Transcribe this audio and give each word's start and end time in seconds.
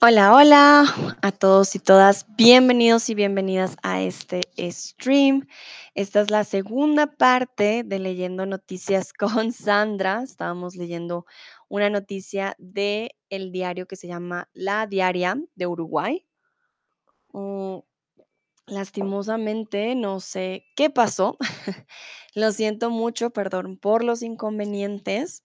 Hola, 0.00 0.32
hola 0.32 1.16
a 1.22 1.32
todos 1.32 1.74
y 1.74 1.80
todas. 1.80 2.24
Bienvenidos 2.36 3.10
y 3.10 3.16
bienvenidas 3.16 3.76
a 3.82 4.00
este 4.00 4.42
stream. 4.70 5.48
Esta 5.96 6.20
es 6.20 6.30
la 6.30 6.44
segunda 6.44 7.08
parte 7.16 7.82
de 7.84 7.98
Leyendo 7.98 8.46
Noticias 8.46 9.12
con 9.18 9.50
Sandra. 9.50 10.22
Estábamos 10.22 10.76
leyendo 10.76 11.26
una 11.68 11.90
noticia 11.90 12.54
de 12.58 13.16
el 13.28 13.50
diario 13.50 13.88
que 13.88 13.96
se 13.96 14.06
llama 14.06 14.48
La 14.52 14.86
Diaria 14.86 15.36
de 15.56 15.66
Uruguay. 15.66 16.24
Mm, 17.32 17.78
lastimosamente, 18.66 19.96
no 19.96 20.20
sé 20.20 20.64
qué 20.76 20.90
pasó. 20.90 21.36
Lo 22.36 22.52
siento 22.52 22.90
mucho, 22.90 23.30
perdón 23.30 23.76
por 23.76 24.04
los 24.04 24.22
inconvenientes. 24.22 25.42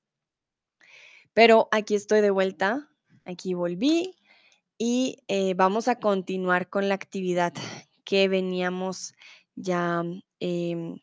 Pero 1.33 1.69
aquí 1.71 1.95
estoy 1.95 2.21
de 2.21 2.29
vuelta. 2.29 2.87
Aquí 3.25 3.55
volví 3.55 4.13
y 4.77 5.17
eh, 5.27 5.53
vamos 5.55 5.87
a 5.87 5.99
continuar 5.99 6.69
con 6.69 6.89
la 6.89 6.95
actividad 6.95 7.53
que 8.03 8.27
veníamos 8.27 9.13
ya 9.55 10.03
em, 10.39 10.99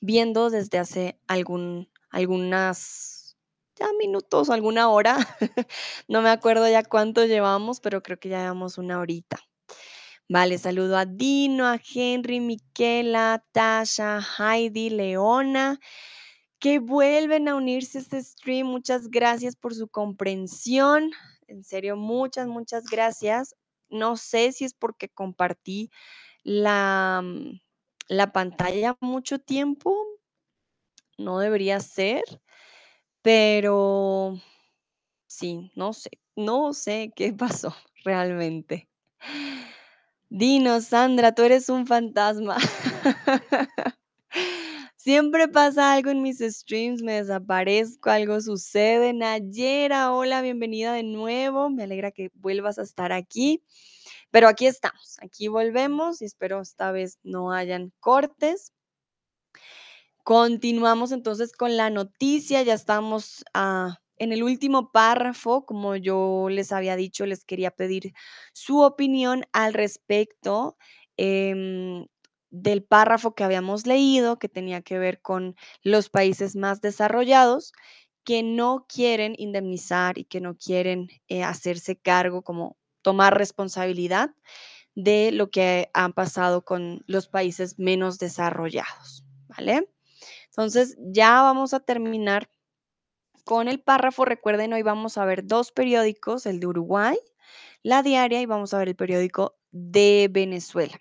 viendo 0.00 0.50
desde 0.50 0.78
hace 0.78 1.20
algún, 1.26 1.90
algunas 2.10 3.36
ya 3.76 3.86
minutos, 3.98 4.50
alguna 4.50 4.88
hora. 4.88 5.16
no 6.08 6.22
me 6.22 6.30
acuerdo 6.30 6.68
ya 6.68 6.82
cuánto 6.82 7.24
llevamos, 7.24 7.80
pero 7.80 8.02
creo 8.02 8.18
que 8.18 8.28
ya 8.28 8.40
llevamos 8.40 8.78
una 8.78 8.98
horita. 8.98 9.38
Vale, 10.28 10.56
saludo 10.58 10.96
a 10.96 11.04
Dino, 11.04 11.66
a 11.66 11.78
Henry, 11.94 12.40
Miquela, 12.40 13.44
Tasha, 13.52 14.20
Heidi, 14.38 14.88
Leona, 14.90 15.78
que 16.58 16.78
vuelven 16.78 17.48
a 17.48 17.54
unirse 17.54 17.98
a 17.98 18.00
este 18.00 18.22
stream. 18.22 18.66
Muchas 18.66 19.08
gracias 19.08 19.56
por 19.56 19.74
su 19.74 19.88
comprensión. 19.88 21.10
En 21.46 21.64
serio, 21.64 21.96
muchas, 21.96 22.46
muchas 22.46 22.84
gracias. 22.84 23.54
No 23.88 24.16
sé 24.16 24.52
si 24.52 24.64
es 24.64 24.74
porque 24.74 25.08
compartí 25.08 25.90
la, 26.42 27.20
mm, 27.22 27.60
la 28.08 28.32
pantalla 28.32 28.96
mucho 29.00 29.38
tiempo. 29.38 29.96
No 31.18 31.38
debería 31.38 31.80
ser, 31.80 32.22
pero 33.22 34.40
sí, 35.26 35.70
no 35.74 35.92
sé, 35.92 36.10
no 36.36 36.72
sé 36.72 37.12
qué 37.14 37.32
pasó 37.38 37.74
realmente. 38.04 38.88
Dinos, 40.28 40.86
Sandra, 40.86 41.34
tú 41.34 41.42
eres 41.42 41.68
un 41.68 41.86
fantasma. 41.86 42.56
Siempre 45.02 45.48
pasa 45.48 45.92
algo 45.92 46.10
en 46.10 46.22
mis 46.22 46.38
streams, 46.38 47.02
me 47.02 47.14
desaparezco, 47.14 48.08
algo 48.08 48.40
sucede. 48.40 49.12
Nayera, 49.12 50.12
hola, 50.12 50.42
bienvenida 50.42 50.92
de 50.92 51.02
nuevo. 51.02 51.70
Me 51.70 51.82
alegra 51.82 52.12
que 52.12 52.30
vuelvas 52.34 52.78
a 52.78 52.82
estar 52.82 53.10
aquí. 53.10 53.64
Pero 54.30 54.46
aquí 54.46 54.66
estamos, 54.66 55.16
aquí 55.20 55.48
volvemos 55.48 56.22
y 56.22 56.26
espero 56.26 56.60
esta 56.60 56.92
vez 56.92 57.18
no 57.24 57.50
hayan 57.50 57.92
cortes. 57.98 58.72
Continuamos 60.22 61.10
entonces 61.10 61.50
con 61.50 61.76
la 61.76 61.90
noticia, 61.90 62.62
ya 62.62 62.74
estamos 62.74 63.44
ah, 63.54 63.98
en 64.18 64.32
el 64.32 64.44
último 64.44 64.92
párrafo, 64.92 65.66
como 65.66 65.96
yo 65.96 66.46
les 66.48 66.70
había 66.70 66.94
dicho, 66.94 67.26
les 67.26 67.44
quería 67.44 67.72
pedir 67.72 68.12
su 68.52 68.78
opinión 68.80 69.46
al 69.52 69.74
respecto. 69.74 70.76
Em, 71.16 72.06
del 72.52 72.84
párrafo 72.84 73.34
que 73.34 73.42
habíamos 73.42 73.86
leído, 73.86 74.38
que 74.38 74.48
tenía 74.48 74.82
que 74.82 74.98
ver 74.98 75.20
con 75.20 75.56
los 75.82 76.10
países 76.10 76.54
más 76.54 76.80
desarrollados 76.80 77.72
que 78.24 78.42
no 78.42 78.86
quieren 78.88 79.34
indemnizar 79.38 80.18
y 80.18 80.24
que 80.24 80.40
no 80.40 80.56
quieren 80.56 81.08
eh, 81.28 81.42
hacerse 81.42 81.96
cargo, 81.96 82.42
como 82.42 82.76
tomar 83.00 83.36
responsabilidad 83.36 84.30
de 84.94 85.32
lo 85.32 85.50
que 85.50 85.90
han 85.94 86.12
pasado 86.12 86.64
con 86.64 87.02
los 87.06 87.26
países 87.26 87.78
menos 87.78 88.18
desarrollados, 88.18 89.24
¿vale? 89.48 89.88
Entonces 90.46 90.96
ya 91.00 91.42
vamos 91.42 91.74
a 91.74 91.80
terminar 91.80 92.48
con 93.44 93.66
el 93.66 93.80
párrafo. 93.80 94.24
Recuerden, 94.24 94.74
hoy 94.74 94.82
vamos 94.82 95.16
a 95.18 95.24
ver 95.24 95.46
dos 95.46 95.72
periódicos, 95.72 96.46
el 96.46 96.60
de 96.60 96.66
Uruguay, 96.66 97.16
la 97.82 98.02
diaria, 98.02 98.40
y 98.40 98.46
vamos 98.46 98.74
a 98.74 98.78
ver 98.78 98.88
el 98.88 98.96
periódico 98.96 99.56
de 99.70 100.28
Venezuela. 100.30 101.00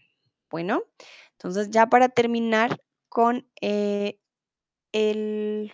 Bueno, 0.49 0.83
entonces 1.41 1.71
ya 1.71 1.87
para 1.87 2.07
terminar 2.07 2.79
con 3.09 3.49
eh, 3.61 4.19
el 4.91 5.73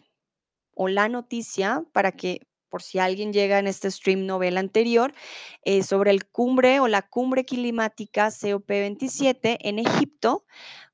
o 0.73 0.87
la 0.87 1.09
noticia, 1.09 1.83
para 1.91 2.13
que 2.13 2.47
por 2.69 2.81
si 2.81 2.99
alguien 2.99 3.33
llega 3.33 3.59
en 3.59 3.67
este 3.67 3.91
stream 3.91 4.25
no 4.25 4.39
ve 4.39 4.47
el 4.47 4.57
anterior, 4.57 5.13
eh, 5.63 5.83
sobre 5.83 6.11
el 6.11 6.25
cumbre 6.25 6.79
o 6.79 6.87
la 6.87 7.01
cumbre 7.01 7.43
climática 7.43 8.27
COP27 8.27 9.57
en 9.59 9.79
Egipto, 9.79 10.45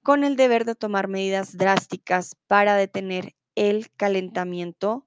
con 0.02 0.24
el 0.24 0.36
deber 0.38 0.66
de 0.66 0.74
tomar 0.74 1.08
medidas 1.08 1.56
drásticas 1.56 2.36
para 2.48 2.76
detener 2.76 3.36
el 3.54 3.92
calentamiento 3.92 5.06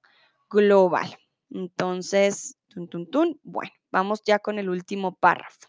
global. 0.49 1.17
Entonces, 1.49 2.57
tun, 2.69 2.87
tun, 2.87 3.09
tun, 3.09 3.39
bueno, 3.43 3.71
vamos 3.91 4.21
ya 4.23 4.39
con 4.39 4.59
el 4.59 4.69
último 4.69 5.15
párrafo. 5.15 5.67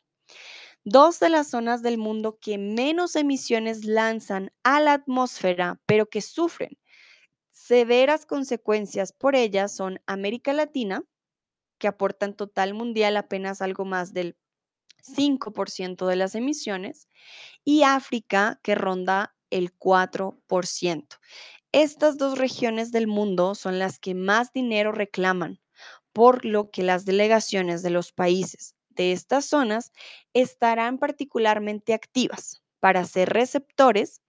Dos 0.84 1.20
de 1.20 1.28
las 1.28 1.50
zonas 1.50 1.82
del 1.82 1.98
mundo 1.98 2.38
que 2.40 2.58
menos 2.58 3.16
emisiones 3.16 3.84
lanzan 3.84 4.52
a 4.62 4.80
la 4.80 4.94
atmósfera, 4.94 5.80
pero 5.86 6.08
que 6.08 6.22
sufren 6.22 6.78
severas 7.68 8.24
consecuencias 8.24 9.12
por 9.12 9.36
ellas 9.36 9.76
son 9.76 10.00
América 10.06 10.54
Latina, 10.54 11.04
que 11.78 11.88
aporta 11.88 12.24
en 12.24 12.34
total 12.34 12.72
mundial 12.72 13.18
apenas 13.18 13.60
algo 13.60 13.84
más 13.84 14.14
del 14.14 14.38
5% 15.02 16.06
de 16.06 16.16
las 16.16 16.34
emisiones, 16.34 17.08
y 17.64 17.82
África, 17.82 18.58
que 18.62 18.74
ronda 18.74 19.36
el 19.50 19.76
4%. 19.76 21.18
Estas 21.72 22.16
dos 22.16 22.38
regiones 22.38 22.90
del 22.90 23.06
mundo 23.06 23.54
son 23.54 23.78
las 23.78 23.98
que 23.98 24.14
más 24.14 24.52
dinero 24.54 24.90
reclaman, 24.92 25.60
por 26.14 26.46
lo 26.46 26.70
que 26.70 26.82
las 26.82 27.04
delegaciones 27.04 27.82
de 27.82 27.90
los 27.90 28.12
países 28.12 28.77
estas 28.98 29.46
zonas 29.46 29.92
estarán 30.34 30.98
particularmente 30.98 31.94
activas 31.94 32.62
para 32.80 33.04
ser 33.04 33.30
receptores 33.30 34.22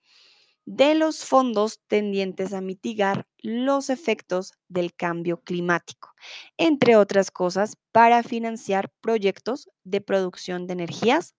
de 0.66 0.94
los 0.94 1.26
fondos 1.26 1.80
tendientes 1.88 2.54
a 2.54 2.62
mitigar 2.62 3.28
los 3.40 3.90
efectos 3.90 4.54
del 4.68 4.94
cambio 4.94 5.42
climático, 5.42 6.14
entre 6.58 6.96
otras 6.96 7.32
cosas, 7.32 7.76
para 7.92 8.22
financiar 8.22 8.92
proyectos 9.02 9.70
de 9.84 10.02
producción 10.02 10.68
de 10.68 10.74
energías 10.74 11.34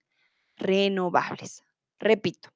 renovables. 0.57 1.63
Repito, 1.97 2.49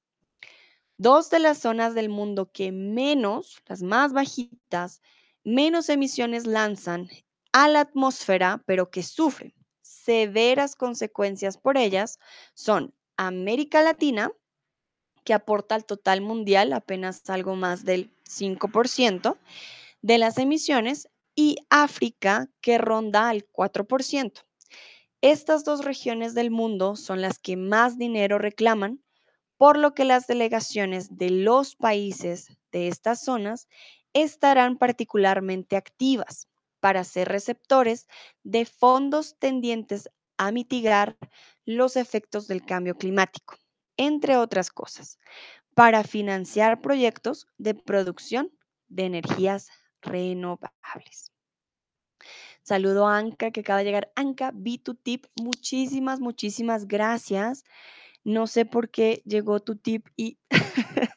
dos 0.98 1.30
de 1.30 1.40
las 1.40 1.60
zonas 1.60 1.96
del 1.96 2.10
mundo 2.10 2.52
que 2.52 2.74
menos, 2.74 3.62
las 3.68 3.82
más 3.82 4.12
bajitas, 4.12 5.02
menos 5.46 5.88
emisiones 5.88 6.46
lanzan 6.46 7.08
a 7.54 7.70
la 7.70 7.82
atmósfera, 7.82 8.62
pero 8.66 8.90
que 8.90 9.02
sufren 9.02 9.54
severas 10.06 10.76
consecuencias 10.76 11.58
por 11.58 11.78
ellas, 11.78 12.20
son 12.54 12.94
América 13.18 13.82
Latina, 13.82 14.32
que 15.24 15.34
aporta 15.34 15.74
al 15.74 15.86
total 15.86 16.22
mundial 16.22 16.74
apenas 16.74 17.28
algo 17.30 17.56
más 17.56 17.84
del 17.86 18.12
5% 18.30 19.38
de 20.02 20.18
las 20.20 20.38
emisiones, 20.38 21.10
y 21.38 21.58
África, 21.70 22.50
que 22.62 22.78
ronda 22.78 23.28
al 23.30 23.46
4%. 23.52 24.46
Estas 25.22 25.66
dos 25.66 25.84
regiones 25.84 26.34
del 26.34 26.50
mundo 26.50 26.96
son 26.96 27.22
las 27.22 27.40
que 27.40 27.58
más 27.58 27.98
dinero 27.98 28.38
reclaman, 28.38 29.04
por 29.58 29.78
lo 29.78 29.94
que 29.94 30.06
las 30.06 30.28
delegaciones 30.28 31.18
de 31.18 31.32
los 31.32 31.76
países 31.76 32.56
de 32.72 32.88
estas 32.88 33.22
zonas 33.22 33.68
estarán 34.14 34.78
particularmente 34.78 35.76
activas 35.76 36.48
para 36.86 37.04
ser 37.04 37.30
receptores 37.30 38.06
de 38.44 38.64
fondos 38.64 39.40
tendientes 39.40 40.08
a 40.38 40.52
mitigar 40.52 41.18
los 41.66 41.96
efectos 41.96 42.48
del 42.48 42.64
cambio 42.64 42.96
climático 42.96 43.58
entre 43.98 44.38
otras 44.38 44.70
cosas, 44.70 45.18
para 45.74 46.04
financiar 46.04 46.82
proyectos 46.82 47.48
de 47.58 47.74
producción 47.74 48.52
de 48.88 49.06
energías 49.06 49.70
renovables. 50.00 51.32
Saludo 52.62 53.08
a 53.08 53.18
Anka 53.18 53.50
que 53.50 53.62
acaba 53.62 53.80
de 53.80 53.86
llegar. 53.86 54.12
Anka, 54.16 54.52
vi 54.54 54.78
tu 54.78 54.94
tip. 54.94 55.26
Muchísimas, 55.42 56.20
muchísimas 56.20 56.88
gracias. 56.88 57.64
No 58.24 58.46
sé 58.46 58.66
por 58.66 58.92
qué 58.92 59.24
llegó 59.26 59.60
tu 59.60 59.76
tip 59.76 60.06
y 60.16 60.38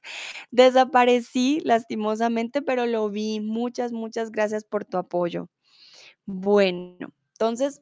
desaparecí 0.50 1.60
lastimosamente, 1.60 2.62
pero 2.62 2.86
lo 2.86 3.10
vi. 3.10 3.40
Muchas, 3.40 3.92
muchas 3.92 4.30
gracias 4.30 4.64
por 4.64 4.84
tu 4.84 4.96
apoyo. 4.96 5.48
Bueno, 6.30 7.14
entonces, 7.32 7.80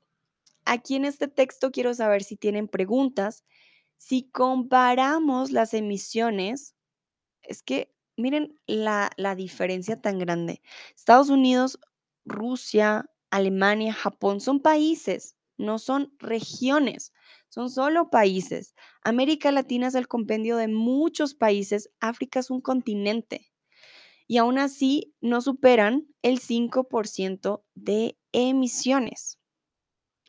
aquí 0.64 0.96
en 0.96 1.04
este 1.04 1.28
texto 1.28 1.72
quiero 1.72 1.94
saber 1.94 2.22
si 2.22 2.36
tienen 2.36 2.68
preguntas 2.68 3.44
si 3.98 4.30
comparamos 4.30 5.52
las 5.52 5.74
emisiones, 5.74 6.76
es 7.42 7.62
que 7.62 7.92
miren 8.16 8.60
la, 8.66 9.10
la 9.16 9.34
diferencia 9.34 10.00
tan 10.00 10.18
grande. 10.18 10.62
Estados 10.96 11.30
Unidos, 11.30 11.80
Rusia, 12.24 13.10
Alemania, 13.30 13.94
Japón 13.94 14.40
son 14.40 14.60
países 14.60 15.36
no 15.58 15.78
son 15.78 16.12
regiones, 16.18 17.12
son 17.48 17.70
solo 17.70 18.10
países. 18.10 18.74
América 19.02 19.52
Latina 19.52 19.88
es 19.88 19.94
el 19.94 20.08
compendio 20.08 20.56
de 20.56 20.68
muchos 20.68 21.34
países, 21.34 21.90
África 22.00 22.40
es 22.40 22.50
un 22.50 22.60
continente 22.60 23.50
y 24.26 24.38
aún 24.38 24.58
así 24.58 25.14
no 25.20 25.40
superan 25.40 26.06
el 26.22 26.40
5% 26.40 27.64
de 27.74 28.16
emisiones. 28.32 29.38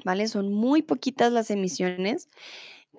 ¿Vale? 0.05 0.27
Son 0.27 0.53
muy 0.53 0.83
poquitas 0.83 1.31
las 1.31 1.49
emisiones 1.49 2.29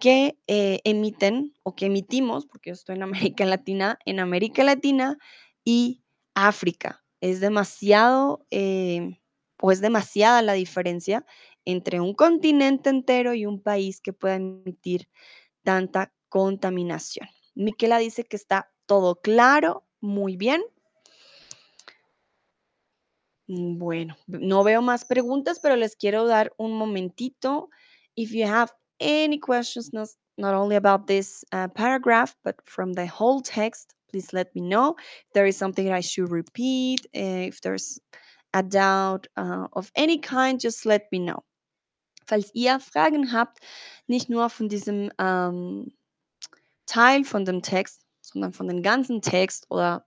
que 0.00 0.38
eh, 0.46 0.80
emiten 0.84 1.54
o 1.62 1.74
que 1.74 1.86
emitimos, 1.86 2.46
porque 2.46 2.70
yo 2.70 2.74
estoy 2.74 2.96
en 2.96 3.02
América 3.04 3.44
Latina, 3.44 3.98
en 4.04 4.20
América 4.20 4.64
Latina 4.64 5.18
y 5.64 6.02
África. 6.34 7.04
Es 7.20 7.40
demasiado 7.40 8.46
eh, 8.50 9.20
o 9.60 9.72
es 9.72 9.80
demasiada 9.80 10.42
la 10.42 10.52
diferencia 10.52 11.24
entre 11.64 12.00
un 12.00 12.14
continente 12.14 12.90
entero 12.90 13.34
y 13.34 13.44
un 13.44 13.60
país 13.60 14.00
que 14.00 14.12
pueda 14.12 14.36
emitir 14.36 15.08
tanta 15.62 16.12
contaminación. 16.28 17.28
Miquela 17.54 17.98
dice 17.98 18.24
que 18.24 18.36
está 18.36 18.72
todo 18.86 19.20
claro, 19.20 19.84
muy 20.00 20.36
bien. 20.36 20.62
Mm, 23.48 23.78
bueno, 23.78 24.16
no 24.26 24.62
veo 24.62 24.82
más 24.82 25.04
preguntas, 25.04 25.58
pero 25.60 25.76
les 25.76 25.96
quiero 25.96 26.26
dar 26.26 26.52
un 26.58 26.72
momentito. 26.72 27.70
If 28.14 28.32
you 28.32 28.46
have 28.46 28.72
any 29.00 29.38
questions, 29.38 29.92
not, 29.92 30.08
not 30.36 30.54
only 30.54 30.76
about 30.76 31.06
this 31.06 31.44
uh, 31.52 31.68
paragraph, 31.68 32.36
but 32.44 32.56
from 32.64 32.92
the 32.92 33.06
whole 33.06 33.40
text, 33.40 33.94
please 34.10 34.32
let 34.32 34.54
me 34.54 34.60
know. 34.60 34.96
If 35.26 35.32
there 35.34 35.46
is 35.46 35.56
something 35.56 35.90
I 35.90 36.00
should 36.00 36.30
repeat, 36.30 37.06
uh, 37.16 37.48
if 37.48 37.60
there's 37.62 37.98
a 38.52 38.62
doubt 38.62 39.26
uh, 39.36 39.68
of 39.72 39.90
any 39.96 40.18
kind, 40.18 40.60
just 40.60 40.84
let 40.84 41.10
me 41.10 41.18
know. 41.18 41.42
Falls 42.26 42.50
ihr 42.54 42.78
Fragen 42.80 43.32
habt, 43.32 43.60
nicht 44.06 44.28
nur 44.28 44.50
von 44.50 44.68
diesem 44.68 45.10
ähm, 45.18 45.92
Teil 46.86 47.24
von 47.24 47.44
dem 47.44 47.62
Text, 47.62 48.04
sondern 48.20 48.52
von 48.52 48.68
dem 48.68 48.82
ganzen 48.82 49.22
Text 49.22 49.66
oder 49.70 50.06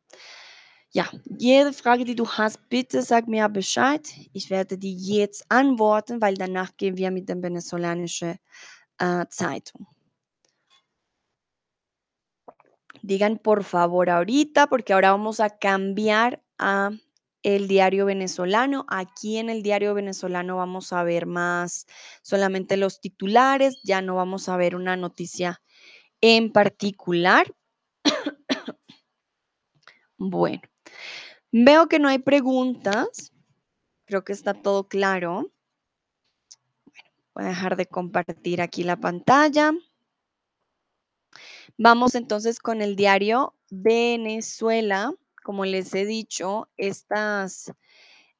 ja, 0.93 1.09
jede 1.39 1.73
Frage, 1.73 2.03
die 2.03 2.15
du 2.15 2.27
hast, 2.27 2.69
bitte 2.69 3.01
sag 3.01 3.27
mir 3.27 3.47
Bescheid. 3.49 4.07
Ich 4.33 4.49
werde 4.49 4.77
die 4.77 4.95
jetzt 4.95 5.45
antworten, 5.49 6.21
weil 6.21 6.35
danach 6.35 6.75
gehen 6.77 6.97
wir 6.97 7.11
mit 7.11 7.29
der 7.29 7.41
venezolanischen 7.41 8.38
äh, 8.99 9.25
Zeitung. 9.29 9.88
Digan 13.03 13.39
por 13.39 13.63
favor 13.63 14.09
ahorita, 14.09 14.67
porque 14.67 14.93
ahora 14.93 15.11
vamos 15.11 15.39
a 15.39 15.49
cambiar 15.49 16.43
a 16.59 16.91
el 17.41 17.67
diario 17.67 18.05
venezolano. 18.05 18.85
Aquí 18.89 19.38
en 19.38 19.49
el 19.49 19.63
diario 19.63 19.93
venezolano 19.93 20.57
vamos 20.57 20.93
a 20.93 21.03
ver 21.03 21.25
más 21.25 21.88
solamente 22.21 22.77
los 22.77 23.01
titulares, 23.01 23.79
ya 23.83 24.01
no 24.01 24.15
vamos 24.15 24.49
a 24.49 24.57
ver 24.57 24.75
una 24.75 24.95
noticia 24.97 25.61
en 26.21 26.51
particular. 26.51 27.51
bueno, 30.17 30.61
veo 31.51 31.88
que 31.88 32.00
no 32.00 32.07
hay 32.07 32.19
preguntas. 32.19 33.33
Creo 34.06 34.24
que 34.24 34.33
está 34.33 34.53
todo 34.53 34.88
claro. 34.88 35.51
Voy 37.33 37.45
a 37.45 37.50
dejar 37.50 37.75
de 37.77 37.86
compartir 37.86 38.62
aquí 38.62 38.83
la 38.83 38.98
pantalla. 38.98 39.71
Vamos 41.77 42.15
entonces 42.15 42.59
con 42.59 42.81
el 42.81 42.95
diario 42.95 43.56
Venezuela. 43.69 45.13
Como 45.44 45.65
les 45.65 45.94
he 45.95 46.06
dicho, 46.06 46.69
estas 46.77 47.74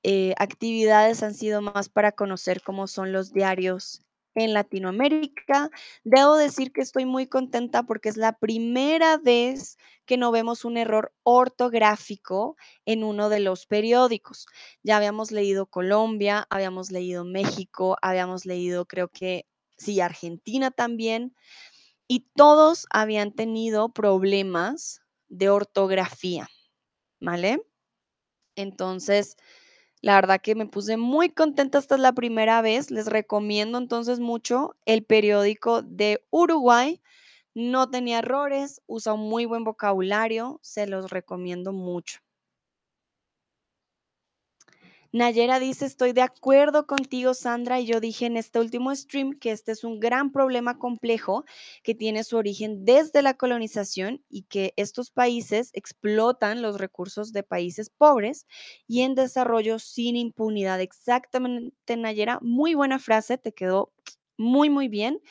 eh, 0.04 0.34
actividades 0.38 1.24
han 1.24 1.34
sido 1.34 1.62
más 1.62 1.90
para 1.90 2.12
conocer 2.12 2.62
cómo 2.62 2.88
son 2.88 3.12
los 3.12 3.34
diarios 3.34 4.04
en 4.36 4.54
Latinoamérica. 4.54 5.70
Debo 6.04 6.36
decir 6.36 6.72
que 6.72 6.82
estoy 6.82 7.06
muy 7.06 7.28
contenta 7.28 7.84
porque 7.84 8.10
es 8.10 8.18
la 8.18 8.34
primera 8.34 9.18
vez 9.18 9.78
que 10.06 10.18
no 10.18 10.32
vemos 10.32 10.66
un 10.66 10.78
error 10.78 11.14
ortográfico 11.24 12.56
en 12.86 13.04
uno 13.04 13.30
de 13.30 13.40
los 13.40 13.66
periódicos. 13.66 14.46
Ya 14.84 14.98
habíamos 14.98 15.32
leído 15.32 15.66
Colombia, 15.66 16.48
habíamos 16.50 16.92
leído 16.92 17.26
México, 17.26 17.98
habíamos 18.02 18.46
leído 18.46 18.86
creo 18.86 19.08
que 19.10 19.46
sí, 19.78 20.00
Argentina 20.00 20.72
también, 20.72 21.36
y 22.08 22.28
todos 22.36 22.88
habían 22.92 23.34
tenido 23.34 23.90
problemas 23.90 25.02
de 25.30 25.50
ortografía, 25.50 26.48
¿vale? 27.22 27.64
Entonces, 28.56 29.38
la 30.02 30.16
verdad 30.16 30.42
que 30.42 30.56
me 30.56 30.66
puse 30.66 30.98
muy 30.98 31.30
contenta, 31.30 31.78
esta 31.78 31.96
es 31.96 32.02
la 32.02 32.14
primera 32.14 32.62
vez. 32.62 32.92
Les 32.92 33.08
recomiendo 33.08 33.78
entonces 33.78 34.20
mucho 34.20 34.76
el 34.86 35.04
periódico 35.04 35.82
de 35.84 36.26
Uruguay. 36.32 37.02
No 37.54 37.90
tenía 37.90 38.20
errores, 38.20 38.82
usa 38.88 39.14
un 39.14 39.30
muy 39.30 39.46
buen 39.46 39.64
vocabulario, 39.64 40.60
se 40.64 40.88
los 40.88 41.12
recomiendo 41.12 41.74
mucho. 41.74 42.20
Nayera 45.14 45.60
dice, 45.60 45.86
estoy 45.86 46.14
de 46.14 46.22
acuerdo 46.22 46.88
contigo, 46.88 47.34
Sandra, 47.34 47.82
y 47.82 47.86
yo 47.86 48.00
dije 48.00 48.28
en 48.28 48.38
este 48.38 48.60
último 48.60 48.96
stream 48.96 49.34
que 49.34 49.52
este 49.52 49.74
es 49.74 49.84
un 49.84 50.00
gran 50.00 50.32
problema 50.32 50.80
complejo 50.80 51.44
que 51.84 51.94
tiene 51.94 52.24
su 52.24 52.38
origen 52.38 52.86
desde 52.86 53.22
la 53.22 53.34
colonización 53.34 54.24
y 54.30 54.44
que 54.44 54.74
estos 54.78 55.12
países 55.12 55.72
explotan 55.74 56.62
los 56.62 56.78
recursos 56.80 57.34
de 57.34 57.44
países 57.44 57.90
pobres 57.90 58.48
y 58.88 59.02
en 59.02 59.16
desarrollo 59.16 59.80
sin 59.80 60.16
impunidad. 60.16 60.80
Exactamente, 60.80 61.98
Nayera, 61.98 62.40
muy 62.42 62.74
buena 62.74 62.98
frase, 62.98 63.38
te 63.38 63.52
quedó 63.54 63.92
muy, 64.38 64.70
muy 64.70 64.88
bien 64.88 65.22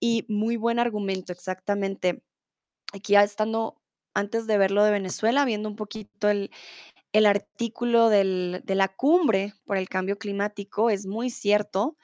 y 0.00 0.26
muy 0.28 0.56
buen 0.56 0.80
argumento, 0.80 1.32
exactamente. 1.32 2.24
Aquí 2.92 3.14
ya 3.14 3.22
estando 3.22 3.82
antes 4.14 4.46
de 4.46 4.58
verlo 4.58 4.84
de 4.84 4.90
Venezuela, 4.90 5.44
viendo 5.44 5.68
un 5.68 5.76
poquito 5.76 6.28
el, 6.28 6.50
el 7.12 7.26
artículo 7.26 8.08
de 8.08 8.62
la 8.66 8.88
cumbre 8.88 9.54
por 9.64 9.76
el 9.76 9.88
cambio 9.88 10.18
climático 10.18 10.90
es 10.90 11.06
muy 11.06 11.30
cierto. 11.30 11.96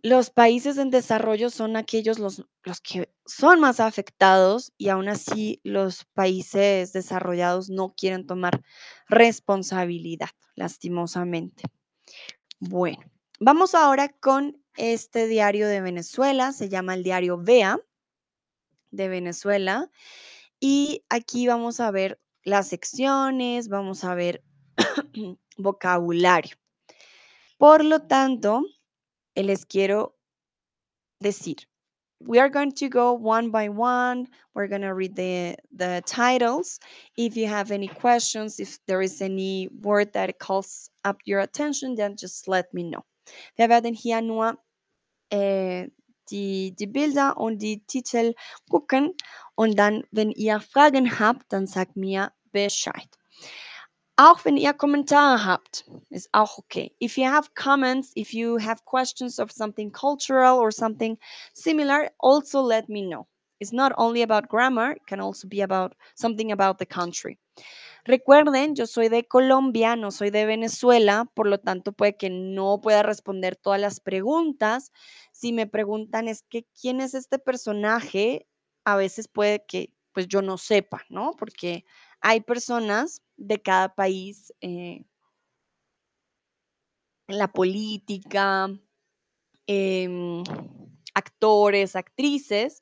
Los 0.00 0.30
países 0.30 0.78
en 0.78 0.90
desarrollo 0.90 1.50
son 1.50 1.76
aquellos 1.76 2.18
los, 2.18 2.44
los 2.62 2.80
que 2.80 3.10
son 3.26 3.60
más 3.60 3.80
afectados 3.80 4.72
y 4.78 4.90
aún 4.90 5.08
así 5.08 5.60
los 5.64 6.04
países 6.04 6.92
desarrollados 6.92 7.68
no 7.68 7.94
quieren 7.96 8.26
tomar 8.26 8.62
responsabilidad, 9.08 10.30
lastimosamente. 10.54 11.64
Bueno, 12.60 12.98
vamos 13.40 13.74
ahora 13.74 14.08
con 14.08 14.62
este 14.76 15.26
diario 15.26 15.66
de 15.66 15.80
Venezuela, 15.80 16.52
se 16.52 16.68
llama 16.68 16.94
el 16.94 17.02
diario 17.02 17.38
VEA 17.38 17.80
de 18.90 19.08
Venezuela 19.08 19.90
y 20.60 21.04
aquí 21.08 21.46
vamos 21.46 21.80
a 21.80 21.90
ver 21.90 22.20
las 22.44 22.68
secciones, 22.68 23.68
vamos 23.68 24.04
a 24.04 24.14
ver 24.14 24.42
vocabulario. 25.58 26.56
Por 27.58 27.84
lo 27.84 28.00
tanto, 28.00 28.62
les 29.34 29.66
quiero 29.66 30.16
decir, 31.20 31.56
we 32.20 32.38
are 32.38 32.48
going 32.48 32.72
to 32.72 32.88
go 32.88 33.12
one 33.12 33.50
by 33.50 33.68
one. 33.68 34.26
We're 34.54 34.66
going 34.66 34.82
to 34.82 34.94
read 34.94 35.14
the, 35.14 35.56
the 35.74 36.02
titles. 36.06 36.80
If 37.16 37.36
you 37.36 37.46
have 37.46 37.70
any 37.70 37.88
questions, 37.88 38.58
if 38.58 38.78
there 38.86 39.02
is 39.02 39.22
any 39.22 39.68
word 39.80 40.12
that 40.14 40.38
calls 40.38 40.90
up 41.04 41.18
your 41.24 41.40
attention, 41.40 41.94
then 41.94 42.16
just 42.16 42.48
let 42.48 42.72
me 42.74 42.82
know. 42.84 43.04
Die, 46.30 46.74
die 46.78 46.86
Bilder 46.86 47.36
und 47.36 47.58
die 47.58 47.84
Titel 47.86 48.34
gucken 48.70 49.14
und 49.54 49.78
dann, 49.78 50.04
wenn 50.10 50.30
ihr 50.30 50.60
Fragen 50.60 51.18
habt, 51.18 51.52
dann 51.52 51.66
sagt 51.66 51.96
mir 51.96 52.32
Bescheid. 52.52 53.08
Auch 54.16 54.44
wenn 54.44 54.56
ihr 54.56 54.72
Kommentare 54.72 55.44
habt, 55.44 55.84
ist 56.10 56.28
auch 56.32 56.58
okay. 56.58 56.92
If 57.00 57.16
you 57.16 57.26
have 57.26 57.50
comments, 57.54 58.10
if 58.16 58.32
you 58.32 58.58
have 58.58 58.84
questions 58.84 59.38
of 59.38 59.52
something 59.52 59.92
cultural 59.92 60.58
or 60.58 60.72
something 60.72 61.16
similar, 61.54 62.10
also 62.18 62.60
let 62.60 62.88
me 62.88 63.02
know. 63.02 63.28
It's 63.60 63.72
not 63.72 63.92
only 63.96 64.22
about 64.22 64.48
grammar, 64.48 64.96
it 64.96 65.06
can 65.06 65.20
also 65.20 65.46
be 65.46 65.62
about 65.62 65.94
something 66.16 66.50
about 66.50 66.78
the 66.78 66.86
country. 66.86 67.38
Recuerden, 68.04 68.74
yo 68.74 68.86
soy 68.86 69.08
de 69.08 69.24
Colombia, 69.24 69.94
no 69.94 70.10
soy 70.10 70.30
de 70.30 70.46
Venezuela, 70.46 71.26
por 71.34 71.46
lo 71.46 71.58
tanto 71.58 71.92
puede 71.92 72.16
que 72.16 72.30
no 72.30 72.80
pueda 72.80 73.02
responder 73.02 73.56
todas 73.56 73.80
las 73.80 74.00
preguntas. 74.00 74.92
Si 75.38 75.52
me 75.52 75.68
preguntan 75.68 76.26
es 76.26 76.42
que 76.42 76.66
quién 76.80 77.00
es 77.00 77.14
este 77.14 77.38
personaje, 77.38 78.48
a 78.84 78.96
veces 78.96 79.28
puede 79.28 79.64
que 79.64 79.92
pues 80.12 80.26
yo 80.26 80.42
no 80.42 80.58
sepa, 80.58 81.04
¿no? 81.10 81.36
Porque 81.38 81.84
hay 82.20 82.40
personas 82.40 83.22
de 83.36 83.62
cada 83.62 83.94
país 83.94 84.52
eh, 84.62 85.04
en 87.28 87.38
la 87.38 87.46
política, 87.52 88.68
em, 89.68 90.42
actores, 91.14 91.94
actrices, 91.94 92.80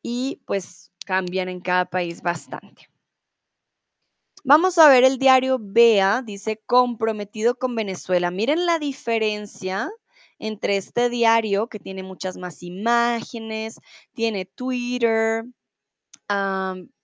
y 0.00 0.40
pues 0.46 0.92
cambian 1.04 1.48
en 1.48 1.60
cada 1.60 1.86
país 1.86 2.22
bastante. 2.22 2.88
Vamos 4.44 4.78
a 4.78 4.88
ver 4.88 5.02
el 5.02 5.18
diario 5.18 5.58
Bea, 5.60 6.22
dice 6.22 6.62
comprometido 6.66 7.58
con 7.58 7.74
Venezuela. 7.74 8.30
Miren 8.30 8.64
la 8.64 8.78
diferencia 8.78 9.90
entre 10.38 10.76
este 10.76 11.08
diario 11.08 11.68
que 11.68 11.78
tiene 11.78 12.02
muchas 12.02 12.36
más 12.36 12.62
imágenes, 12.62 13.78
tiene 14.14 14.44
Twitter, 14.44 15.44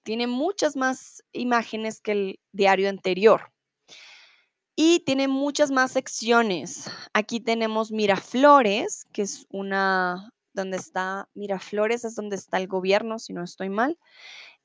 tiene 0.03 0.27
muchas 0.27 0.77
más 0.77 1.23
imágenes 1.33 2.01
que 2.01 2.13
el 2.13 2.41
diario 2.53 2.89
anterior. 2.89 3.53
Y 4.75 5.01
tiene 5.01 5.29
muchas 5.29 5.71
más 5.71 5.93
secciones. 5.93 6.91
Aquí 7.13 7.41
tenemos 7.41 7.93
Miraflores, 7.93 9.05
que 9.13 9.23
es 9.23 9.47
una, 9.51 10.31
donde 10.55 10.79
está 10.79 11.29
Miraflores, 11.35 12.05
es 12.05 12.15
donde 12.15 12.37
está 12.37 12.57
el 12.57 12.69
gobierno, 12.69 13.19
si 13.19 13.35
no 13.35 13.45
estoy 13.45 13.69
mal. 13.69 13.99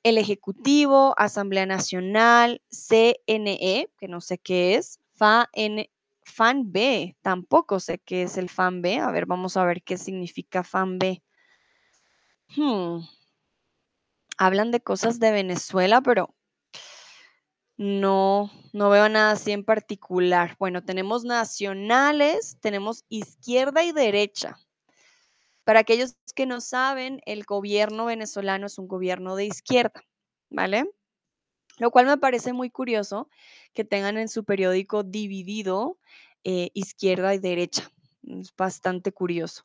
El 0.03 0.17
Ejecutivo, 0.17 1.13
Asamblea 1.17 1.65
Nacional, 1.65 2.61
CNE, 2.69 3.89
que 3.97 4.07
no 4.07 4.21
sé 4.21 4.37
qué 4.37 4.75
es, 4.75 4.99
FAN, 5.13 5.47
FAN 6.27 6.71
B, 6.71 7.15
tampoco 7.21 7.79
sé 7.79 7.99
qué 7.99 8.23
es 8.23 8.37
el 8.37 8.49
FAN 8.49 8.81
B. 8.81 8.99
A 8.99 9.11
ver, 9.11 9.25
vamos 9.25 9.57
a 9.57 9.65
ver 9.65 9.81
qué 9.81 9.97
significa 9.97 10.63
FAN 10.63 10.99
B. 10.99 11.23
Hmm. 12.55 12.99
Hablan 14.37 14.71
de 14.71 14.81
cosas 14.81 15.19
de 15.19 15.31
Venezuela, 15.31 16.01
pero 16.01 16.35
no, 17.77 18.51
no 18.73 18.89
veo 18.89 19.07
nada 19.09 19.31
así 19.31 19.51
en 19.51 19.63
particular. 19.63 20.55
Bueno, 20.59 20.83
tenemos 20.83 21.23
nacionales, 21.23 22.57
tenemos 22.59 23.05
izquierda 23.09 23.83
y 23.83 23.91
derecha. 23.91 24.57
Para 25.63 25.79
aquellos 25.79 26.17
que 26.35 26.45
no 26.45 26.61
saben, 26.61 27.21
el 27.25 27.45
gobierno 27.45 28.05
venezolano 28.05 28.67
es 28.67 28.77
un 28.77 28.87
gobierno 28.87 29.35
de 29.35 29.45
izquierda, 29.45 30.03
¿vale? 30.49 30.89
Lo 31.77 31.91
cual 31.91 32.07
me 32.07 32.17
parece 32.17 32.53
muy 32.53 32.69
curioso 32.69 33.29
que 33.73 33.83
tengan 33.83 34.17
en 34.17 34.29
su 34.29 34.43
periódico 34.43 35.03
dividido 35.03 35.97
eh, 36.43 36.69
izquierda 36.73 37.33
y 37.33 37.39
derecha. 37.39 37.91
Es 38.23 38.53
bastante 38.55 39.11
curioso. 39.11 39.63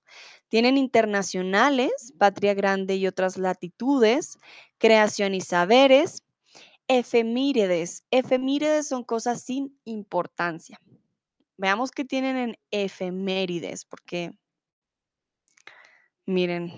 Tienen 0.49 0.77
internacionales, 0.77 2.13
Patria 2.19 2.55
Grande 2.55 2.97
y 2.97 3.07
otras 3.07 3.37
latitudes, 3.37 4.39
creación 4.79 5.35
y 5.35 5.41
saberes, 5.41 6.23
efemíredes. 6.87 8.05
Efemíredes 8.11 8.89
son 8.89 9.05
cosas 9.05 9.43
sin 9.43 9.79
importancia. 9.85 10.81
Veamos 11.57 11.91
qué 11.91 12.05
tienen 12.05 12.37
en 12.37 12.57
efemérides, 12.71 13.85
porque 13.85 14.33
miren. 16.27 16.73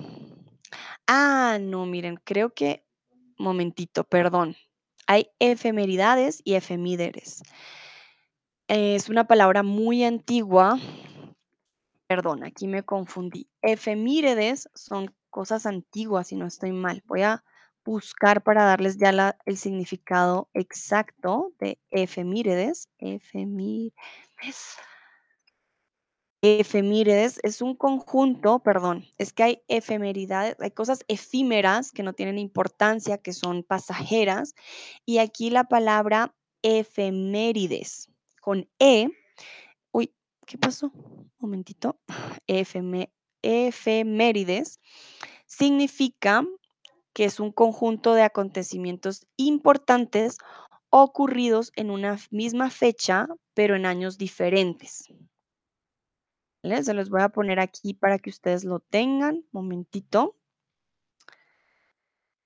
Ah, 1.07 1.59
no, 1.61 1.87
miren, 1.87 2.17
creo 2.25 2.55
que, 2.55 2.85
momentito, 3.37 4.05
perdón. 4.05 4.57
Hay 5.07 5.31
efemeridades 5.39 6.41
y 6.45 6.55
efemíderes. 6.55 7.43
Es 8.69 9.09
una 9.09 9.27
palabra 9.27 9.63
muy 9.63 10.05
antigua. 10.05 10.79
Perdón, 12.07 12.45
aquí 12.45 12.67
me 12.67 12.83
confundí. 12.83 13.49
Efemíredes 13.63 14.69
son 14.75 15.15
cosas 15.31 15.67
antiguas, 15.67 16.29
si 16.29 16.37
no 16.37 16.47
estoy 16.47 16.73
mal. 16.73 17.03
Voy 17.07 17.23
a 17.23 17.45
buscar 17.85 18.43
para 18.43 18.65
darles 18.65 18.97
ya 18.97 19.37
el 19.45 19.57
significado 19.57 20.49
exacto 20.55 21.53
de 21.59 21.79
efemíredes. 21.91 22.89
Efemíredes. 22.99 23.93
Efemíredes 26.47 27.41
es 27.43 27.63
un 27.63 27.75
conjunto, 27.75 28.59
perdón, 28.59 29.07
es 29.17 29.33
que 29.33 29.45
hay 29.45 29.63
efemeridades, 29.67 30.57
hay 30.61 30.73
cosas 30.73 31.03
efímeras 31.09 31.91
que 31.91 32.03
no 32.03 32.13
tienen 32.13 32.37
importancia, 32.37 33.17
que 33.17 33.33
son 33.33 33.63
pasajeras, 33.63 34.55
y 35.07 35.19
aquí 35.19 35.49
la 35.49 35.65
palabra 35.65 36.35
efemérides 36.61 38.11
con 38.43 38.69
E, 38.79 39.09
uy, 39.91 40.15
¿qué 40.45 40.59
pasó? 40.59 40.93
Un 40.95 41.33
momentito. 41.39 41.99
Efemérides 43.43 44.81
significa 45.47 46.45
que 47.15 47.25
es 47.25 47.41
un 47.41 47.53
conjunto 47.53 48.13
de 48.13 48.21
acontecimientos 48.21 49.27
importantes 49.39 50.37
ocurridos 50.91 51.73
en 51.75 51.91
una 51.91 52.19
misma 52.31 52.69
fecha, 52.69 53.29
pero 53.55 53.77
en 53.77 53.87
años 53.87 54.19
diferentes. 54.19 55.09
Se 56.65 56.95
los 56.95 57.11
voy 57.11 57.21
a 57.21 57.29
poner 57.29 57.61
aquí 57.61 57.93
para 57.93 58.19
que 58.19 58.31
ustedes 58.31 58.65
lo 58.65 58.81
tengan. 58.81 59.45
Momentito. 59.53 60.39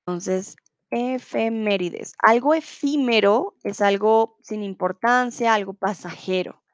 Entonces, 0.01 0.57
efemérides. 0.91 2.15
Algo 2.23 2.55
efímero 2.55 3.57
es 3.63 3.81
algo 3.81 4.39
sin 4.43 4.65
importancia, 4.65 5.55
algo 5.55 5.75
pasajero. 5.75 6.65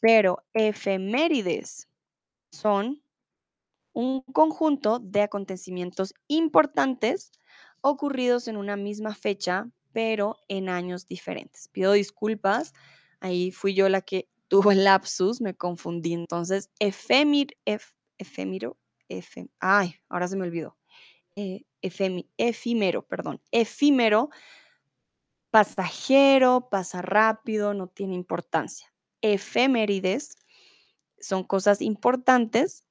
Pero 0.00 0.42
efemérides 0.52 1.88
son 2.50 3.02
un 3.92 4.22
conjunto 4.32 4.98
de 4.98 5.22
acontecimientos 5.22 6.14
importantes 6.26 7.32
ocurridos 7.82 8.48
en 8.48 8.56
una 8.56 8.76
misma 8.76 9.14
fecha, 9.14 9.68
pero 9.92 10.38
en 10.48 10.68
años 10.68 11.06
diferentes. 11.06 11.68
Pido 11.68 11.92
disculpas, 11.92 12.72
ahí 13.20 13.50
fui 13.52 13.74
yo 13.74 13.88
la 13.88 14.00
que 14.00 14.29
tuvo 14.50 14.72
el 14.72 14.84
lapsus, 14.84 15.40
me 15.42 15.56
confundí. 15.56 16.14
Entonces, 16.14 16.70
efémir, 16.80 17.56
ef- 17.66 17.94
ay, 19.60 19.94
ahora 20.08 20.28
se 20.28 20.36
me 20.36 20.44
olvidó. 20.46 20.76
Eh, 21.36 21.62
efímero, 22.38 23.02
perdón. 23.02 23.40
Efímero, 23.52 24.30
pasajero, 25.50 26.68
pasa 26.70 27.02
rápido, 27.02 27.74
no 27.74 27.88
tiene 27.88 28.14
importancia. 28.14 28.92
Efemérides 29.22 30.36
son 31.20 31.44
cosas 31.44 31.82
importantes 31.82 32.84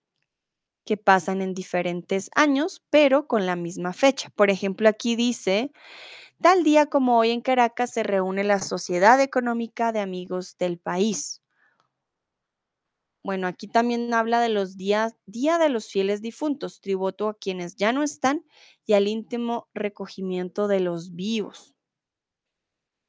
que 0.86 0.98
pasan 0.98 1.42
en 1.42 1.54
diferentes 1.54 2.32
años, 2.36 2.84
pero 2.90 3.28
con 3.28 3.46
la 3.46 3.56
misma 3.56 3.94
fecha. 3.94 4.32
Por 4.36 4.50
ejemplo, 4.50 4.90
aquí 4.90 5.16
dice, 5.16 5.72
tal 6.42 6.64
día 6.64 6.88
como 6.88 7.20
hoy 7.20 7.32
en 7.32 7.42
Caracas 7.42 7.92
se 7.92 8.04
reúne 8.04 8.44
la 8.44 8.60
Sociedad 8.60 9.22
Económica 9.22 9.92
de 9.94 10.02
Amigos 10.02 10.58
del 10.60 10.80
País. 10.80 11.42
Bueno, 13.24 13.48
aquí 13.48 13.68
también 13.68 14.14
habla 14.14 14.40
de 14.42 14.50
los 14.50 14.76
días, 14.78 15.16
Día 15.26 15.58
de 15.58 15.70
los 15.70 15.88
Fieles 15.90 16.22
Difuntos, 16.22 16.82
tributo 16.82 17.30
a 17.30 17.34
quienes 17.34 17.76
ya 17.76 17.92
no 17.94 18.04
están 18.04 18.46
y 18.86 18.94
al 18.94 19.08
íntimo 19.08 19.70
recogimiento 19.74 20.68
de 20.68 20.80
los 20.80 21.16
vivos. 21.16 21.76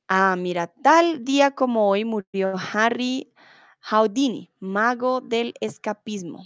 Ah, 0.09 0.35
mira, 0.37 0.67
tal 0.83 1.25
día 1.25 1.53
como 1.55 1.89
hoy 1.89 2.05
murió 2.05 2.55
Harry 2.73 3.33
Houdini, 3.81 4.53
mago 4.59 5.21
del 5.21 5.55
escapismo. 5.61 6.45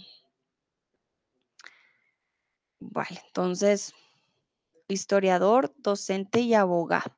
Vale, 2.79 3.21
entonces, 3.27 3.93
historiador, 4.87 5.73
docente 5.77 6.41
y 6.41 6.53
abogado. 6.55 7.17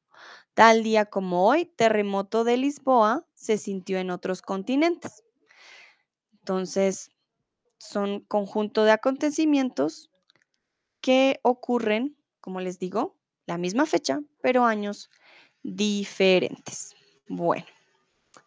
Tal 0.55 0.83
día 0.83 1.05
como 1.05 1.47
hoy, 1.47 1.65
terremoto 1.65 2.43
de 2.43 2.57
Lisboa 2.57 3.27
se 3.35 3.57
sintió 3.57 3.99
en 3.99 4.11
otros 4.11 4.41
continentes. 4.41 5.23
Entonces, 6.47 7.11
son 7.77 8.21
conjunto 8.21 8.85
de 8.85 8.91
acontecimientos 8.91 10.09
que 11.01 11.41
ocurren, 11.41 12.15
como 12.39 12.61
les 12.61 12.79
digo, 12.79 13.17
la 13.47 13.57
misma 13.57 13.85
fecha, 13.85 14.21
pero 14.41 14.63
años 14.63 15.09
diferentes. 15.61 16.95
Bueno, 17.27 17.65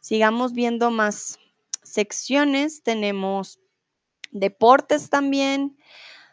sigamos 0.00 0.54
viendo 0.54 0.90
más 0.90 1.38
secciones. 1.82 2.82
Tenemos 2.82 3.60
deportes 4.30 5.10
también, 5.10 5.76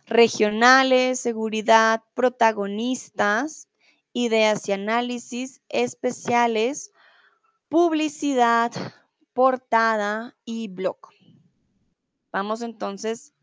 regionales, 0.05 1.19
seguridad, 1.19 2.01
protagonistas, 2.13 3.67
ideas 4.13 4.69
y 4.69 4.71
análisis 4.71 5.62
especiales, 5.67 6.93
publicidad, 7.67 8.71
portada 9.33 10.38
y 10.45 10.69
blog. 10.69 11.16
Vamos 12.38 12.62
entonces 12.62 13.34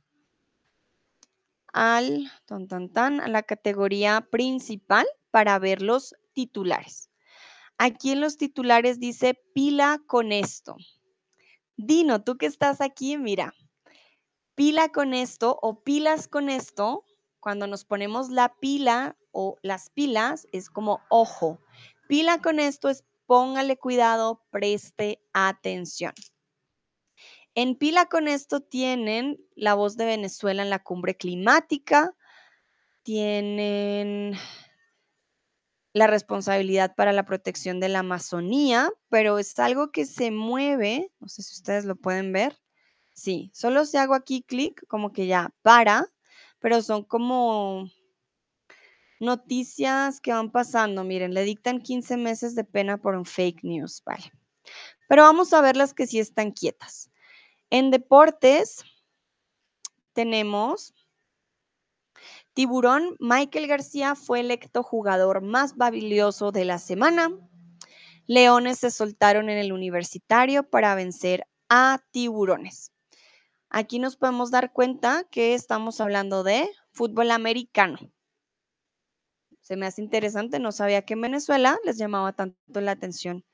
al 1.72 2.30
tan, 2.46 2.68
tan, 2.68 2.92
tan, 2.92 3.20
a 3.20 3.26
la 3.26 3.42
categoría 3.42 4.28
principal 4.30 5.04
para 5.32 5.58
ver 5.58 5.82
los 5.82 6.14
titulares. 6.32 7.10
Aquí 7.76 8.12
en 8.12 8.20
los 8.20 8.36
titulares 8.36 9.00
dice 9.00 9.34
pila 9.52 10.00
con 10.06 10.30
esto. 10.30 10.76
Dino, 11.76 12.22
tú 12.22 12.38
que 12.38 12.46
estás 12.46 12.80
aquí, 12.80 13.16
mira, 13.16 13.52
pila 14.54 14.90
con 14.90 15.12
esto 15.12 15.58
o 15.60 15.82
pilas 15.82 16.28
con 16.28 16.48
esto, 16.48 17.04
cuando 17.40 17.66
nos 17.66 17.84
ponemos 17.84 18.28
la 18.28 18.54
pila 18.60 19.16
o 19.32 19.56
las 19.62 19.90
pilas, 19.90 20.46
es 20.52 20.70
como 20.70 21.00
ojo. 21.10 21.58
Pila 22.06 22.40
con 22.40 22.60
esto 22.60 22.88
es 22.88 23.02
póngale 23.26 23.76
cuidado, 23.76 24.44
preste 24.52 25.20
atención. 25.32 26.12
En 27.54 27.76
pila 27.76 28.06
con 28.06 28.28
esto 28.28 28.60
tienen 28.60 29.38
la 29.54 29.74
voz 29.74 29.96
de 29.96 30.06
Venezuela 30.06 30.62
en 30.62 30.70
la 30.70 30.82
cumbre 30.82 31.16
climática, 31.16 32.14
tienen 33.02 34.34
la 35.92 36.06
responsabilidad 36.06 36.94
para 36.96 37.12
la 37.12 37.24
protección 37.24 37.78
de 37.78 37.88
la 37.88 38.00
Amazonía, 38.00 38.90
pero 39.08 39.38
es 39.38 39.58
algo 39.58 39.92
que 39.92 40.06
se 40.06 40.30
mueve, 40.30 41.12
no 41.20 41.28
sé 41.28 41.42
si 41.42 41.54
ustedes 41.54 41.84
lo 41.84 41.94
pueden 41.94 42.32
ver, 42.32 42.58
Sí, 43.14 43.52
solo 43.54 43.86
si 43.86 43.96
hago 43.96 44.14
aquí 44.14 44.42
clic, 44.42 44.84
como 44.88 45.12
que 45.12 45.26
ya 45.28 45.54
para, 45.62 46.12
pero 46.58 46.82
son 46.82 47.04
como 47.04 47.88
noticias 49.20 50.20
que 50.20 50.32
van 50.32 50.50
pasando. 50.50 51.04
Miren, 51.04 51.32
le 51.32 51.44
dictan 51.44 51.80
15 51.80 52.16
meses 52.16 52.56
de 52.56 52.64
pena 52.64 52.98
por 52.98 53.14
un 53.14 53.24
fake 53.24 53.62
news, 53.62 54.02
vale. 54.04 54.32
Pero 55.08 55.22
vamos 55.22 55.52
a 55.52 55.60
ver 55.60 55.76
las 55.76 55.94
que 55.94 56.08
sí 56.08 56.18
están 56.18 56.50
quietas. 56.50 57.08
En 57.70 57.90
deportes 57.90 58.84
tenemos 60.12 60.94
Tiburón, 62.54 63.16
Michael 63.18 63.66
García 63.66 64.14
fue 64.14 64.38
electo 64.38 64.84
jugador 64.84 65.42
más 65.42 65.76
valioso 65.76 66.52
de 66.52 66.64
la 66.64 66.78
semana. 66.78 67.30
Leones 68.26 68.78
se 68.78 68.92
soltaron 68.92 69.50
en 69.50 69.58
el 69.58 69.72
universitario 69.72 70.62
para 70.62 70.94
vencer 70.94 71.48
a 71.68 72.00
tiburones. 72.12 72.92
Aquí 73.70 73.98
nos 73.98 74.16
podemos 74.16 74.52
dar 74.52 74.72
cuenta 74.72 75.24
que 75.32 75.54
estamos 75.54 76.00
hablando 76.00 76.44
de 76.44 76.70
fútbol 76.92 77.32
americano. 77.32 77.98
Se 79.60 79.74
me 79.76 79.86
hace 79.86 80.00
interesante, 80.00 80.60
no 80.60 80.70
sabía 80.70 81.02
que 81.02 81.14
en 81.14 81.22
Venezuela 81.22 81.76
les 81.84 81.98
llamaba 81.98 82.34
tanto 82.34 82.80
la 82.80 82.92
atención 82.92 83.44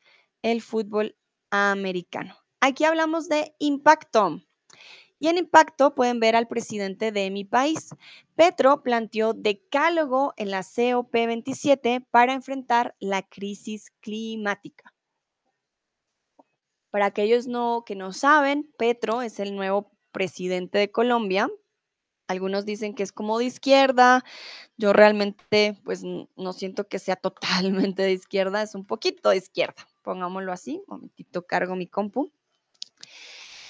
el 0.43 0.61
fútbol 0.61 1.17
americano. 1.51 2.37
Aquí 2.63 2.85
hablamos 2.85 3.29
de 3.31 3.55
impacto. 3.59 4.43
Y 5.19 5.29
en 5.29 5.39
impacto 5.39 5.95
pueden 5.95 6.21
ver 6.21 6.37
al 6.37 6.47
presidente 6.47 7.11
de 7.11 7.31
mi 7.31 7.45
país. 7.45 7.89
Petro 8.37 8.83
planteó 8.83 9.33
decálogo 9.33 10.35
en 10.37 10.51
la 10.51 10.61
COP27 10.61 12.07
para 12.11 12.35
enfrentar 12.35 12.95
la 13.01 13.23
crisis 13.23 13.91
climática. 14.01 14.95
Para 16.91 17.07
aquellos 17.07 17.47
no, 17.47 17.85
que 17.87 17.95
no 17.95 18.13
saben, 18.13 18.71
Petro 18.77 19.23
es 19.23 19.41
el 19.41 19.57
nuevo 19.57 19.91
presidente 20.13 20.79
de 20.79 20.91
Colombia. 20.91 21.49
Algunos 22.29 22.67
dicen 22.67 22.95
que 22.95 23.03
es 23.03 23.13
como 23.13 23.39
de 23.39 23.47
izquierda. 23.47 24.23
Yo 24.77 24.93
realmente 24.93 25.81
pues 25.85 26.03
no 26.05 26.53
siento 26.53 26.89
que 26.89 26.99
sea 26.99 27.17
totalmente 27.17 28.03
de 28.03 28.13
izquierda, 28.13 28.63
es 28.63 28.75
un 28.75 28.85
poquito 28.85 29.31
de 29.31 29.39
izquierda, 29.39 29.87
pongámoslo 30.03 30.53
así. 30.53 30.83
Un 30.89 30.97
momentito 30.97 31.47
cargo 31.47 31.75
mi 31.75 31.87
compu. 31.87 32.31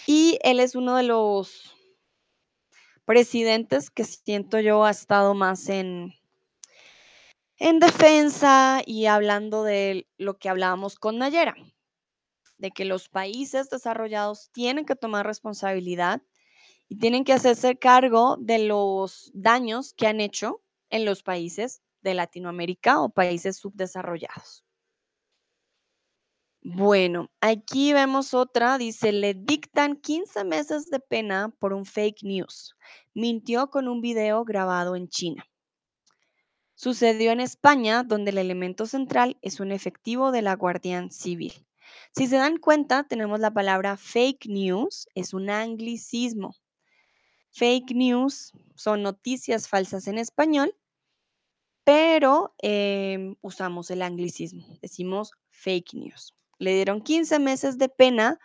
Y 0.06 0.38
él 0.42 0.60
es 0.60 0.74
uno 0.74 0.96
de 0.96 1.04
los 1.04 1.76
presidentes 3.04 3.90
que 3.90 4.04
siento 4.04 4.60
yo 4.60 4.84
ha 4.84 4.90
estado 4.90 5.34
más 5.34 5.68
en, 5.68 6.14
en 7.56 7.78
defensa 7.78 8.82
y 8.86 9.06
hablando 9.06 9.64
de 9.64 10.06
lo 10.16 10.38
que 10.38 10.48
hablábamos 10.48 10.96
con 10.96 11.18
Nayera, 11.18 11.54
de 12.58 12.70
que 12.70 12.84
los 12.84 13.08
países 13.08 13.68
desarrollados 13.68 14.50
tienen 14.52 14.84
que 14.86 14.96
tomar 14.96 15.26
responsabilidad 15.26 16.22
y 16.88 16.98
tienen 16.98 17.24
que 17.24 17.32
hacerse 17.32 17.76
cargo 17.76 18.36
de 18.38 18.60
los 18.60 19.30
daños 19.34 19.92
que 19.94 20.06
han 20.06 20.20
hecho 20.20 20.62
en 20.90 21.04
los 21.04 21.22
países 21.22 21.82
de 22.00 22.14
Latinoamérica 22.14 23.00
o 23.00 23.10
países 23.10 23.58
subdesarrollados. 23.58 24.64
Bueno, 26.62 27.30
aquí 27.40 27.94
vemos 27.94 28.34
otra, 28.34 28.76
dice, 28.76 29.12
le 29.12 29.32
dictan 29.32 29.96
15 29.96 30.44
meses 30.44 30.90
de 30.90 31.00
pena 31.00 31.48
por 31.58 31.72
un 31.72 31.86
fake 31.86 32.22
news. 32.22 32.76
Mintió 33.14 33.70
con 33.70 33.88
un 33.88 34.02
video 34.02 34.44
grabado 34.44 34.94
en 34.94 35.08
China. 35.08 35.46
Sucedió 36.74 37.32
en 37.32 37.40
España, 37.40 38.02
donde 38.02 38.30
el 38.30 38.36
elemento 38.36 38.84
central 38.84 39.38
es 39.40 39.58
un 39.58 39.72
efectivo 39.72 40.32
de 40.32 40.42
la 40.42 40.54
Guardia 40.54 41.08
Civil. 41.10 41.66
Si 42.14 42.26
se 42.26 42.36
dan 42.36 42.58
cuenta, 42.58 43.04
tenemos 43.04 43.40
la 43.40 43.54
palabra 43.54 43.96
fake 43.96 44.44
news, 44.46 45.08
es 45.14 45.32
un 45.32 45.48
anglicismo. 45.48 46.54
Fake 47.52 47.94
news 47.94 48.52
son 48.74 49.02
noticias 49.02 49.66
falsas 49.66 50.06
en 50.08 50.18
español, 50.18 50.76
pero 51.84 52.54
em, 52.58 53.36
usamos 53.40 53.90
el 53.90 54.02
anglicismo, 54.02 54.66
decimos 54.82 55.32
fake 55.48 55.94
news 55.94 56.34
le 56.60 56.74
dieron 56.74 57.00
15 57.00 57.40
meses 57.40 57.78
de 57.78 57.88
pena. 57.88 58.38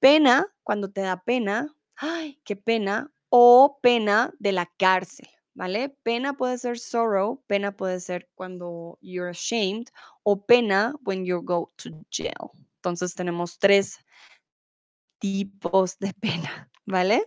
Pena, 0.00 0.46
cuando 0.62 0.90
te 0.90 1.00
da 1.00 1.22
pena, 1.22 1.74
ay, 1.96 2.40
qué 2.44 2.56
pena, 2.56 3.10
o 3.30 3.78
pena 3.80 4.34
de 4.38 4.52
la 4.52 4.66
cárcel, 4.76 5.28
¿vale? 5.54 5.88
Pena 6.02 6.36
puede 6.36 6.58
ser 6.58 6.78
sorrow, 6.78 7.42
pena 7.46 7.74
puede 7.74 8.00
ser 8.00 8.28
cuando 8.34 8.98
you're 9.00 9.30
ashamed, 9.30 9.88
o 10.24 10.44
pena 10.44 10.94
when 11.04 11.24
you 11.24 11.40
go 11.42 11.72
to 11.76 11.90
jail. 12.10 12.50
Entonces 12.76 13.14
tenemos 13.14 13.58
tres 13.58 13.98
tipos 15.18 15.98
de 15.98 16.12
pena, 16.20 16.70
¿vale? 16.84 17.26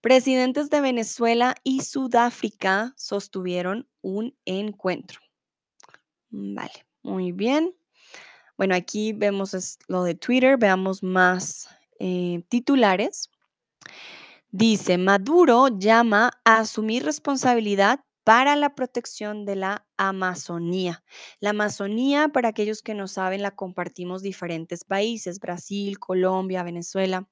Presidentes 0.00 0.68
de 0.68 0.82
Venezuela 0.82 1.54
y 1.64 1.80
Sudáfrica 1.80 2.92
sostuvieron 2.94 3.88
un 4.02 4.36
encuentro. 4.44 5.20
Vale, 6.28 6.86
muy 7.02 7.32
bien. 7.32 7.74
Bueno, 8.56 8.74
aquí 8.74 9.12
vemos 9.12 9.78
lo 9.88 10.04
de 10.04 10.14
Twitter, 10.14 10.56
veamos 10.56 11.02
más 11.02 11.68
eh, 11.98 12.44
titulares. 12.48 13.30
Dice, 14.50 14.98
Maduro 14.98 15.68
llama 15.76 16.30
a 16.44 16.58
asumir 16.58 17.04
responsabilidad 17.04 18.04
para 18.22 18.54
la 18.54 18.74
protección 18.74 19.44
de 19.44 19.56
la 19.56 19.86
Amazonía. 19.96 21.02
La 21.40 21.50
Amazonía, 21.50 22.28
para 22.28 22.50
aquellos 22.50 22.80
que 22.80 22.94
no 22.94 23.08
saben, 23.08 23.42
la 23.42 23.56
compartimos 23.56 24.22
diferentes 24.22 24.84
países, 24.84 25.40
Brasil, 25.40 25.98
Colombia, 25.98 26.62
Venezuela. 26.62 27.28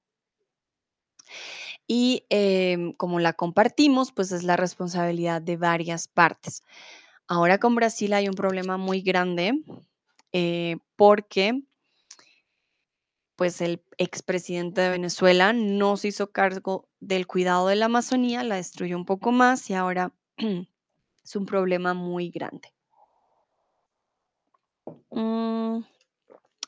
Y 1.87 2.27
em, 2.31 2.93
como 2.95 3.21
la 3.21 3.33
compartimos, 3.33 4.13
pues 4.13 4.33
es 4.33 4.43
la 4.43 4.57
responsabilidad 4.57 5.41
de 5.41 5.57
varias 5.57 6.09
partes. 6.09 6.63
Ahora 7.29 7.59
con 7.59 7.75
Brasil 7.77 8.13
hay 8.13 8.29
un 8.29 8.35
problema 8.35 8.77
muy 8.77 9.01
grande 9.01 9.55
eh, 10.33 10.79
porque 10.97 11.63
pues 13.37 13.61
el 13.61 13.83
expresidente 13.99 14.83
de 14.83 14.91
Venezuela 14.91 15.53
no 15.53 15.97
se 15.97 16.09
hizo 16.09 16.31
cargo 16.31 16.89
del 17.01 17.27
cuidado 17.27 17.67
de 17.69 17.77
la 17.77 17.87
Amazonía, 17.87 18.45
la 18.45 18.57
destruyó 18.57 18.97
un 18.97 19.05
poco 19.05 19.33
más 19.33 19.69
y 19.71 19.75
ahora 19.75 20.13
es 20.37 21.37
un 21.37 21.47
problema 21.47 21.95
muy 21.95 22.31
grande. 22.31 22.73
Mm, 25.11 25.81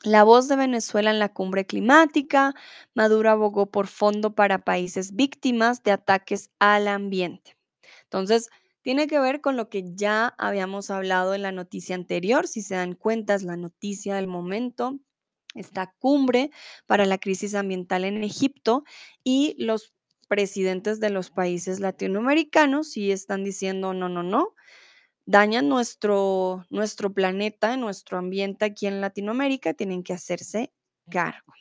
la 0.03 0.23
voz 0.23 0.47
de 0.47 0.55
Venezuela 0.55 1.11
en 1.11 1.19
la 1.19 1.33
cumbre 1.33 1.65
climática, 1.65 2.53
Maduro 2.93 3.29
abogó 3.29 3.67
por 3.67 3.87
fondo 3.87 4.35
para 4.35 4.59
países 4.59 5.15
víctimas 5.15 5.81
de 5.83 5.91
ataques 5.91 6.51
al 6.59 6.87
ambiente. 6.87 7.57
Entonces, 8.03 8.49
tiene 8.85 9.07
que 9.07 9.19
ver 9.19 9.41
con 9.41 9.57
lo 9.57 9.67
que 9.67 9.83
ya 9.95 10.35
habíamos 10.37 10.91
hablado 10.91 11.33
en 11.33 11.41
la 11.41 11.51
noticia 11.51 11.95
anterior. 11.95 12.47
Si 12.47 12.61
se 12.61 12.75
dan 12.75 12.93
cuenta, 12.93 13.33
es 13.33 13.41
la 13.41 13.57
noticia 13.57 14.13
del 14.13 14.27
momento, 14.27 14.99
esta 15.55 15.95
cumbre 15.97 16.51
para 16.85 17.07
la 17.07 17.17
crisis 17.17 17.55
ambiental 17.55 18.05
en 18.05 18.23
Egipto 18.23 18.83
y 19.23 19.55
los 19.57 19.95
presidentes 20.27 20.99
de 20.99 21.09
los 21.09 21.31
países 21.31 21.79
latinoamericanos 21.79 22.91
sí 22.91 23.11
están 23.11 23.43
diciendo, 23.43 23.95
no, 23.95 24.07
no, 24.07 24.21
no, 24.21 24.53
dañan 25.25 25.67
nuestro, 25.67 26.67
nuestro 26.69 27.11
planeta, 27.11 27.77
nuestro 27.77 28.19
ambiente 28.19 28.65
aquí 28.65 28.85
en 28.85 29.01
Latinoamérica, 29.01 29.73
tienen 29.73 30.03
que 30.03 30.13
hacerse 30.13 30.71
cargo. 31.09 31.53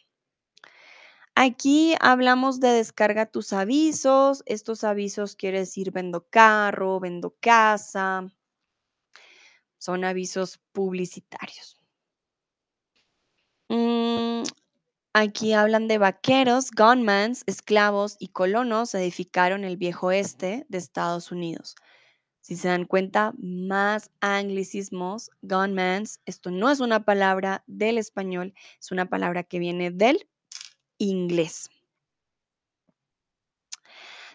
Aquí 1.36 1.96
hablamos 2.00 2.60
de 2.60 2.68
descarga 2.68 3.26
tus 3.26 3.52
avisos. 3.52 4.44
Estos 4.46 4.84
avisos 4.84 5.34
quiere 5.34 5.58
decir 5.60 5.90
vendo 5.90 6.28
carro, 6.30 7.00
vendo 7.00 7.34
casa. 7.40 8.32
Son 9.78 10.04
avisos 10.04 10.60
publicitarios. 10.72 11.76
Mm, 13.68 14.44
aquí 15.12 15.52
hablan 15.54 15.88
de 15.88 15.98
vaqueros, 15.98 16.70
gunmans, 16.70 17.42
esclavos 17.46 18.16
y 18.20 18.28
colonos 18.28 18.94
edificaron 18.94 19.64
el 19.64 19.76
viejo 19.76 20.12
este 20.12 20.66
de 20.68 20.78
Estados 20.78 21.32
Unidos. 21.32 21.74
Si 22.42 22.56
se 22.56 22.68
dan 22.68 22.84
cuenta, 22.84 23.32
más 23.38 24.10
anglicismos, 24.20 25.30
gunmans. 25.42 26.20
Esto 26.26 26.52
no 26.52 26.70
es 26.70 26.78
una 26.78 27.04
palabra 27.04 27.64
del 27.66 27.98
español, 27.98 28.54
es 28.80 28.92
una 28.92 29.08
palabra 29.08 29.42
que 29.42 29.58
viene 29.58 29.90
del 29.90 30.28
inglés. 30.98 31.70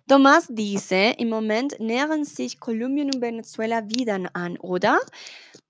Tomás 0.08 0.48
dice, 0.50 1.14
im 1.20 1.30
Moment 1.30 1.80
nähern 1.80 2.26
sich 2.26 2.60
Kolumbien 2.60 3.12
und 3.14 3.22
Venezuela 3.22 3.88
wieder 3.88 4.20
an, 4.34 4.58
oder? 4.60 5.00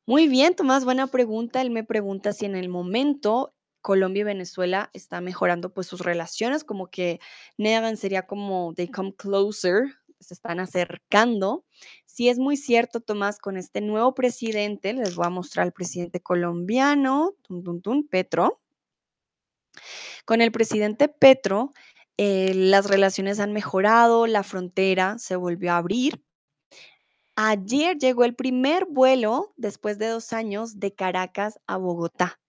Muy 0.06 0.30
bien, 0.30 0.56
Tomás, 0.56 0.86
buena 0.86 1.08
pregunta. 1.08 1.62
Él 1.62 1.72
me 1.72 1.84
pregunta 1.84 2.32
si 2.32 2.46
en 2.46 2.56
el 2.56 2.70
momento 2.70 3.54
Colombia 3.82 4.22
y 4.22 4.24
Venezuela 4.24 4.90
están 4.94 5.26
mejorando 5.26 5.74
pues 5.74 5.88
sus 5.88 6.02
relaciones, 6.02 6.64
como 6.64 6.88
que 6.88 7.20
nähern 7.58 7.98
sería 7.98 8.28
como 8.28 8.74
they 8.76 8.88
come 8.88 9.14
closer, 9.14 9.84
se 10.20 10.34
están 10.34 10.60
acercando. 10.60 11.66
Sí 12.06 12.30
es 12.30 12.40
muy 12.40 12.58
cierto, 12.58 13.02
Tomás, 13.02 13.40
con 13.40 13.58
este 13.58 13.82
nuevo 13.82 14.14
presidente, 14.16 14.94
les 14.94 15.16
voy 15.16 15.28
a 15.28 15.30
mostrar 15.30 15.66
al 15.66 15.74
presidente 15.74 16.22
colombiano, 16.22 17.34
Petro. 18.10 18.62
Con 20.26 20.42
el 20.42 20.52
presidente 20.52 21.08
Petro, 21.08 21.74
eh, 22.18 22.54
las 22.54 22.88
relaciones 22.88 23.40
han 23.40 23.54
mejorado, 23.54 24.28
la 24.28 24.44
frontera 24.44 25.18
se 25.20 25.36
volvió 25.36 25.72
a 25.72 25.78
abrir. 25.78 26.24
Ayer 27.36 27.98
llegó 27.98 28.26
el 28.26 28.36
primer 28.36 28.86
vuelo 28.86 29.54
después 29.56 29.98
de 29.98 30.08
dos 30.08 30.34
años 30.34 30.80
de 30.80 30.94
Caracas 30.94 31.60
a 31.68 31.78
Bogotá. 31.78 32.40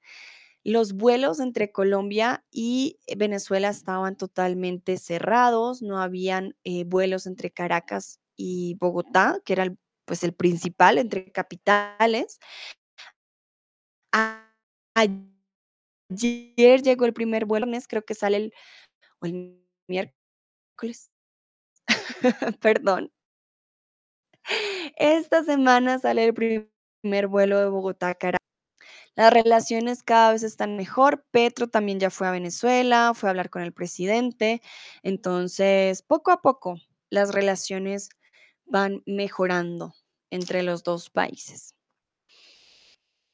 Los 0.65 0.95
vuelos 0.95 1.39
entre 1.41 1.71
Colombia 1.71 2.45
y 2.51 2.99
Venezuela 3.17 3.69
estaban 3.69 4.17
totalmente 4.17 4.99
cerrados, 4.99 5.81
no 5.81 6.03
habían 6.03 6.57
eh, 6.65 6.85
vuelos 6.85 7.27
entre 7.27 7.51
Caracas 7.51 8.19
y 8.37 8.75
Bogotá, 8.81 9.39
que 9.45 9.53
era 9.53 9.63
el, 9.63 9.79
pues 10.05 10.25
el 10.25 10.35
principal 10.35 10.99
entre 10.99 11.31
capitales. 11.31 12.41
Ayer 14.13 15.40
llegó 16.11 17.05
el 17.07 17.13
primer 17.13 17.47
vuelo, 17.47 17.67
creo 17.89 18.05
que 18.05 18.15
sale 18.15 18.37
el, 18.37 18.55
o 19.21 19.27
el 19.27 19.65
miércoles, 19.89 21.11
perdón. 22.61 23.13
Esta 24.97 25.45
semana 25.45 25.99
sale 25.99 26.25
el 26.25 26.35
primer 26.35 27.27
vuelo 27.29 27.59
de 27.59 27.69
Bogotá 27.69 28.11
a 28.11 28.15
Caracas. 28.15 28.41
Las 29.17 29.33
relaciones 29.33 30.03
cada 30.03 30.33
vez 30.33 30.43
están 30.43 30.77
mejor. 30.77 31.25
Petro 31.31 31.69
también 31.69 32.01
ya 32.01 32.11
fue 32.11 32.27
a 32.27 32.31
Venezuela, 32.31 33.13
fue 33.15 33.29
a 33.29 33.31
hablar 33.31 33.51
con 33.51 33.63
el 33.63 33.73
presidente. 33.73 34.63
Entonces, 35.03 36.03
poco 36.03 36.31
a 36.31 36.41
poco, 36.43 36.77
las 37.11 37.33
relaciones 37.35 38.11
van 38.67 39.03
mejorando 39.07 39.95
entre 40.31 40.63
los 40.63 40.85
dos 40.85 41.11
países. 41.11 41.75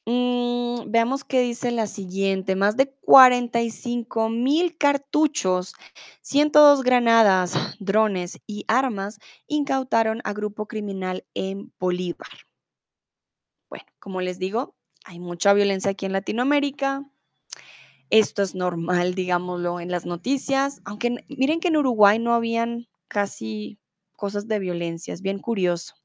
Mm, 0.05 0.46
veamos 0.87 1.23
qué 1.23 1.41
dice 1.41 1.71
la 1.71 1.87
siguiente. 1.87 2.55
Más 2.55 2.77
de 2.77 2.89
45 2.89 4.29
mil 4.29 4.77
cartuchos, 4.77 5.73
102 6.21 6.83
granadas, 6.83 7.53
drones 7.79 8.39
y 8.47 8.65
armas 8.67 9.19
incautaron 9.47 10.21
a 10.23 10.33
grupo 10.33 10.67
criminal 10.67 11.25
en 11.33 11.73
Bolívar. 11.79 12.29
Bueno, 13.69 13.85
como 13.99 14.21
les 14.21 14.39
digo, 14.39 14.75
hay 15.03 15.19
mucha 15.19 15.53
violencia 15.53 15.91
aquí 15.91 16.05
en 16.05 16.13
Latinoamérica. 16.13 17.03
Esto 18.09 18.41
es 18.41 18.55
normal, 18.55 19.15
digámoslo, 19.15 19.79
en 19.79 19.91
las 19.91 20.05
noticias, 20.05 20.81
aunque 20.85 21.25
miren 21.27 21.59
que 21.59 21.67
en 21.67 21.77
Uruguay 21.77 22.19
no 22.19 22.33
habían 22.33 22.87
casi 23.09 23.79
cosas 24.15 24.47
de 24.47 24.59
violencia, 24.59 25.13
es 25.13 25.21
bien 25.21 25.39
curioso. 25.39 25.95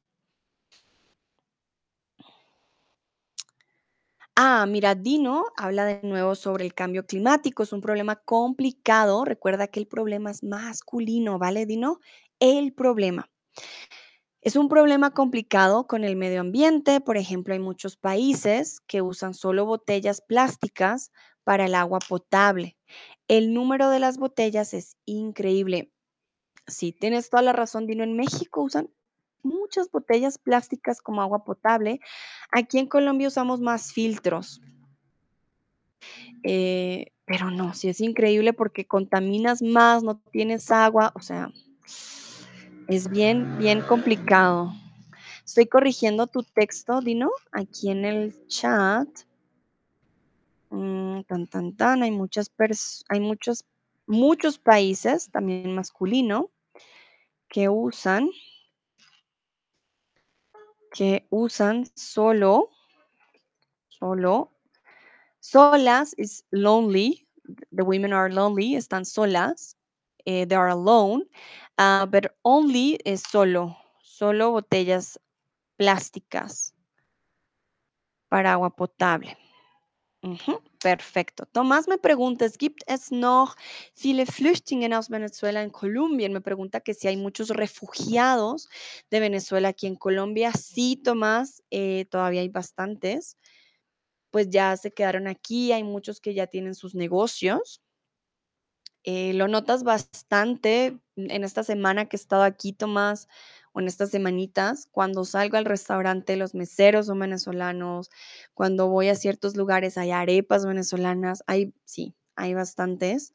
Ah, 4.37 4.65
mira, 4.67 4.95
Dino 4.95 5.45
habla 5.59 5.85
de 5.85 6.01
nuevo 6.03 6.35
sobre 6.35 6.65
el 6.65 6.73
cambio 6.73 7.05
climático, 7.05 7.63
es 7.63 7.73
un 7.73 7.83
problema 7.83 8.17
complicado, 8.17 9.27
recuerda 9.27 9.67
que 9.67 9.79
el 9.81 9.87
problema 9.87 10.31
es 10.31 10.43
masculino, 10.43 11.39
¿vale, 11.39 11.67
Dino? 11.67 12.01
El 12.41 12.73
problema. 12.73 13.29
Es 14.45 14.57
un 14.57 14.69
problema 14.69 15.13
complicado 15.13 15.87
con 15.87 16.03
el 16.03 16.17
medio 16.17 16.41
ambiente, 16.41 17.01
por 17.01 17.17
ejemplo, 17.17 17.55
hay 17.55 17.61
muchos 17.61 17.97
países 17.97 18.81
que 18.81 19.01
usan 19.01 19.35
solo 19.35 19.67
botellas 19.67 20.21
plásticas 20.21 21.13
para 21.45 21.67
el 21.67 21.75
agua 21.77 22.01
potable. 22.09 22.77
El 23.29 23.55
número 23.55 23.89
de 23.89 24.01
las 24.01 24.19
botellas 24.19 24.75
es 24.75 24.97
increíble. 25.05 25.93
Sí, 26.67 26.93
tienes 26.93 27.31
toda 27.31 27.43
la 27.43 27.53
razón, 27.53 27.87
Dino. 27.87 28.05
En 28.05 28.17
México 28.17 28.63
usan 28.63 28.91
muchas 29.43 29.91
botellas 29.91 30.39
plásticas 30.39 31.01
como 31.01 31.23
agua 31.23 31.45
potable. 31.45 32.01
Aquí 32.51 32.79
en 32.79 32.87
Colombia 32.87 33.29
usamos 33.29 33.61
más 33.61 33.93
filtros, 33.93 34.61
eh, 36.43 37.13
pero 37.25 37.51
no, 37.51 37.75
sí 37.75 37.89
es 37.89 38.01
increíble 38.01 38.53
porque 38.53 38.87
contaminas 38.87 39.63
más, 39.63 40.03
no 40.03 40.21
tienes 40.33 40.71
agua, 40.71 41.13
o 41.15 41.21
sea, 41.21 41.51
es 42.89 43.09
bien, 43.09 43.59
bien 43.59 43.81
complicado. 43.83 44.73
Estoy 45.45 45.67
corrigiendo 45.67 46.27
tu 46.27 46.43
texto, 46.43 47.01
Dino, 47.01 47.31
aquí 47.53 47.91
en 47.91 48.05
el 48.05 48.47
chat. 48.49 49.09
Mm, 50.71 51.23
tan, 51.23 51.47
tan, 51.47 51.77
tan. 51.77 52.03
Hay 52.03 52.11
muchas 52.11 52.51
hay 53.09 53.21
muchos, 53.21 53.65
muchos 54.07 54.59
países, 54.59 55.31
también 55.31 55.75
masculino, 55.75 56.51
que 57.49 57.69
usan, 57.69 58.31
que 60.93 61.27
usan 61.31 61.87
solo, 61.97 62.71
solo, 63.89 64.53
solas 65.41 66.15
is 66.19 66.45
lonely. 66.51 67.27
The 67.73 67.85
women 67.85 68.13
are 68.13 68.31
lonely, 68.31 68.75
están 68.77 69.05
solas. 69.05 69.77
eh, 70.27 70.45
they 70.47 70.57
are 70.57 70.69
alone. 70.69 71.25
ah, 71.79 72.07
but 72.11 72.35
only 72.45 72.99
es 73.05 73.23
solo, 73.23 73.77
solo 74.03 74.53
botellas 74.53 75.19
plásticas 75.77 76.75
para 78.29 78.53
agua 78.53 78.71
potable. 78.71 79.37
Perfecto. 80.81 81.47
Tomás 81.47 81.89
me 81.89 81.99
pregunta, 81.99 82.45
¿es 82.45 82.57
gibt 82.57 82.83
es 82.87 83.11
noch 83.11 83.57
viele 83.97 84.25
Flüchtlinge 84.25 84.93
aus 84.95 85.09
Venezuela 85.09 85.63
en 85.63 85.71
Colombia? 85.71 86.29
Me 86.29 86.41
pregunta 86.41 86.81
que 86.81 86.95
si 86.95 87.09
hay 87.09 87.17
muchos 87.17 87.49
refugiados 87.51 88.69
de 89.11 89.21
Venezuela 89.21 89.69
aquí 89.69 89.87
en 89.89 89.97
Colombia. 89.97 90.53
Sí, 90.53 90.97
Tomás, 91.03 91.63
eh, 91.71 92.07
todavía 92.11 92.41
hay 92.43 92.49
bastantes. 92.49 93.37
Pues 94.33 94.49
ya 94.51 94.77
se 94.79 94.93
quedaron 94.93 95.29
aquí, 95.29 95.73
hay 95.73 95.85
muchos 95.85 96.21
que 96.21 96.35
ya 96.35 96.47
tienen 96.47 96.75
sus 96.75 96.95
negocios. 96.95 97.79
Eh, 99.05 99.33
lo 99.35 99.49
notas 99.49 99.83
bastante 99.83 100.99
en 101.17 101.45
esta 101.45 101.65
semana 101.65 102.07
que 102.09 102.17
he 102.17 102.21
estado 102.21 102.45
aquí, 102.45 102.73
Tomás, 102.73 103.29
o 103.73 103.81
en 103.81 103.89
estas 103.89 104.11
semanitas, 104.11 104.87
cuando 104.91 105.25
salgo 105.25 105.57
al 105.57 105.65
restaurante, 105.65 106.37
los 106.37 106.55
meseros 106.55 107.07
son 107.07 107.19
venezolanos, 107.21 108.11
cuando 108.55 108.89
voy 108.89 109.09
a 109.09 109.15
ciertos 109.15 109.57
lugares 109.57 109.99
hay 109.99 110.11
arepas 110.13 110.67
venezolanas, 110.67 111.43
hay, 111.47 111.75
sí, 111.85 112.15
hay 112.37 112.55
bastantes, 112.55 113.33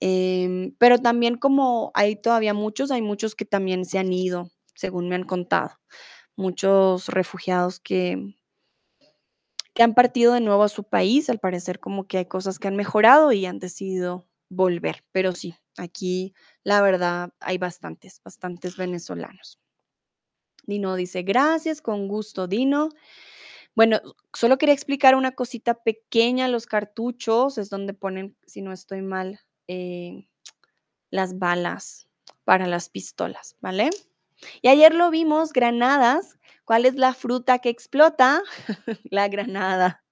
em, 0.00 0.74
pero 0.78 0.98
también 0.98 1.36
como 1.38 1.92
hay 1.94 2.16
todavía 2.16 2.54
muchos, 2.54 2.90
hay 2.90 3.02
muchos 3.02 3.34
que 3.36 3.44
también 3.46 3.84
se 3.84 3.98
han 3.98 4.12
ido, 4.12 4.50
según 4.74 5.08
me 5.08 5.16
han 5.16 5.24
contado, 5.24 5.70
muchos 6.36 7.08
refugiados 7.08 7.80
que, 7.80 8.34
que 9.74 9.82
han 9.82 9.94
partido 9.94 10.32
de 10.34 10.40
nuevo 10.40 10.62
a 10.62 10.68
su 10.68 10.84
país, 10.84 11.28
al 11.30 11.38
parecer 11.40 11.78
como 11.80 12.06
que 12.06 12.18
hay 12.18 12.26
cosas 12.26 12.58
que 12.58 12.68
han 12.68 12.76
mejorado 12.76 13.32
y 13.32 13.46
han 13.46 13.58
decidido 13.58 14.26
volver, 14.48 15.04
pero 15.12 15.32
sí, 15.32 15.54
aquí 15.76 16.34
la 16.64 16.80
verdad 16.82 17.30
hay 17.40 17.58
bastantes, 17.58 18.20
bastantes 18.24 18.76
venezolanos. 18.76 19.58
Dino 20.66 20.96
dice, 20.96 21.22
gracias, 21.22 21.82
con 21.82 22.08
gusto, 22.08 22.46
Dino. 22.46 22.88
Bueno, 23.74 24.00
solo 24.32 24.56
quería 24.56 24.74
explicar 24.74 25.14
una 25.14 25.32
cosita 25.32 25.74
pequeña, 25.74 26.48
los 26.48 26.66
cartuchos 26.66 27.58
es 27.58 27.70
donde 27.70 27.92
ponen, 27.92 28.36
si 28.46 28.62
no 28.62 28.72
estoy 28.72 29.02
mal, 29.02 29.40
eh, 29.66 30.28
las 31.10 31.38
balas 31.38 32.08
para 32.44 32.66
las 32.66 32.88
pistolas, 32.88 33.56
¿vale? 33.60 33.90
Y 34.62 34.68
ayer 34.68 34.94
lo 34.94 35.10
vimos, 35.10 35.52
granadas. 35.52 36.38
¿Cuál 36.64 36.86
es 36.86 36.94
la 36.94 37.14
fruta 37.14 37.58
que 37.58 37.68
explota? 37.68 38.42
La 39.10 39.28
granada. 39.28 40.02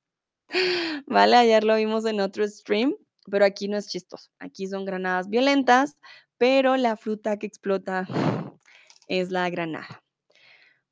¿Vale? 1.06 1.36
Ayer 1.36 1.64
lo 1.64 1.76
vimos 1.76 2.04
en 2.04 2.20
otro 2.20 2.46
stream, 2.46 2.94
pero 3.30 3.44
aquí 3.44 3.68
no 3.68 3.76
es 3.78 3.88
chistoso. 3.88 4.30
Aquí 4.38 4.66
son 4.66 4.84
granadas 4.84 5.28
violentas, 5.28 5.96
pero 6.36 6.76
la 6.76 6.96
fruta 6.96 7.38
que 7.38 7.46
explota 7.46 8.06
es 9.08 9.30
la 9.30 9.48
granada. 9.50 10.02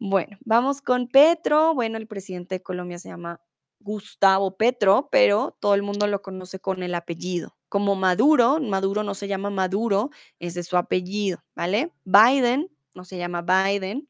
Bueno, 0.03 0.39
vamos 0.47 0.81
con 0.81 1.09
Petro. 1.09 1.75
Bueno, 1.75 1.99
el 1.99 2.07
presidente 2.07 2.55
de 2.55 2.63
Colombia 2.63 2.99
se 2.99 3.11
llama 3.11 3.39
Gustavo 3.81 4.57
Petro, 4.57 5.11
pero 5.13 5.59
todo 5.61 5.75
el 5.75 5.83
mundo 5.83 6.07
lo 6.07 6.23
conoce 6.23 6.59
con 6.59 6.83
el 6.83 6.95
apellido. 6.95 7.55
Como 7.69 7.97
Maduro, 7.97 8.59
Maduro 8.61 9.03
no 9.03 9.15
se 9.15 9.29
llama 9.29 9.51
Maduro, 9.51 10.09
ese 10.39 10.61
es 10.61 10.69
su 10.69 10.79
apellido, 10.79 11.45
¿vale? 11.55 11.93
Biden 12.05 12.71
no 12.95 13.05
se 13.05 13.19
llama 13.19 13.43
Biden. 13.43 14.09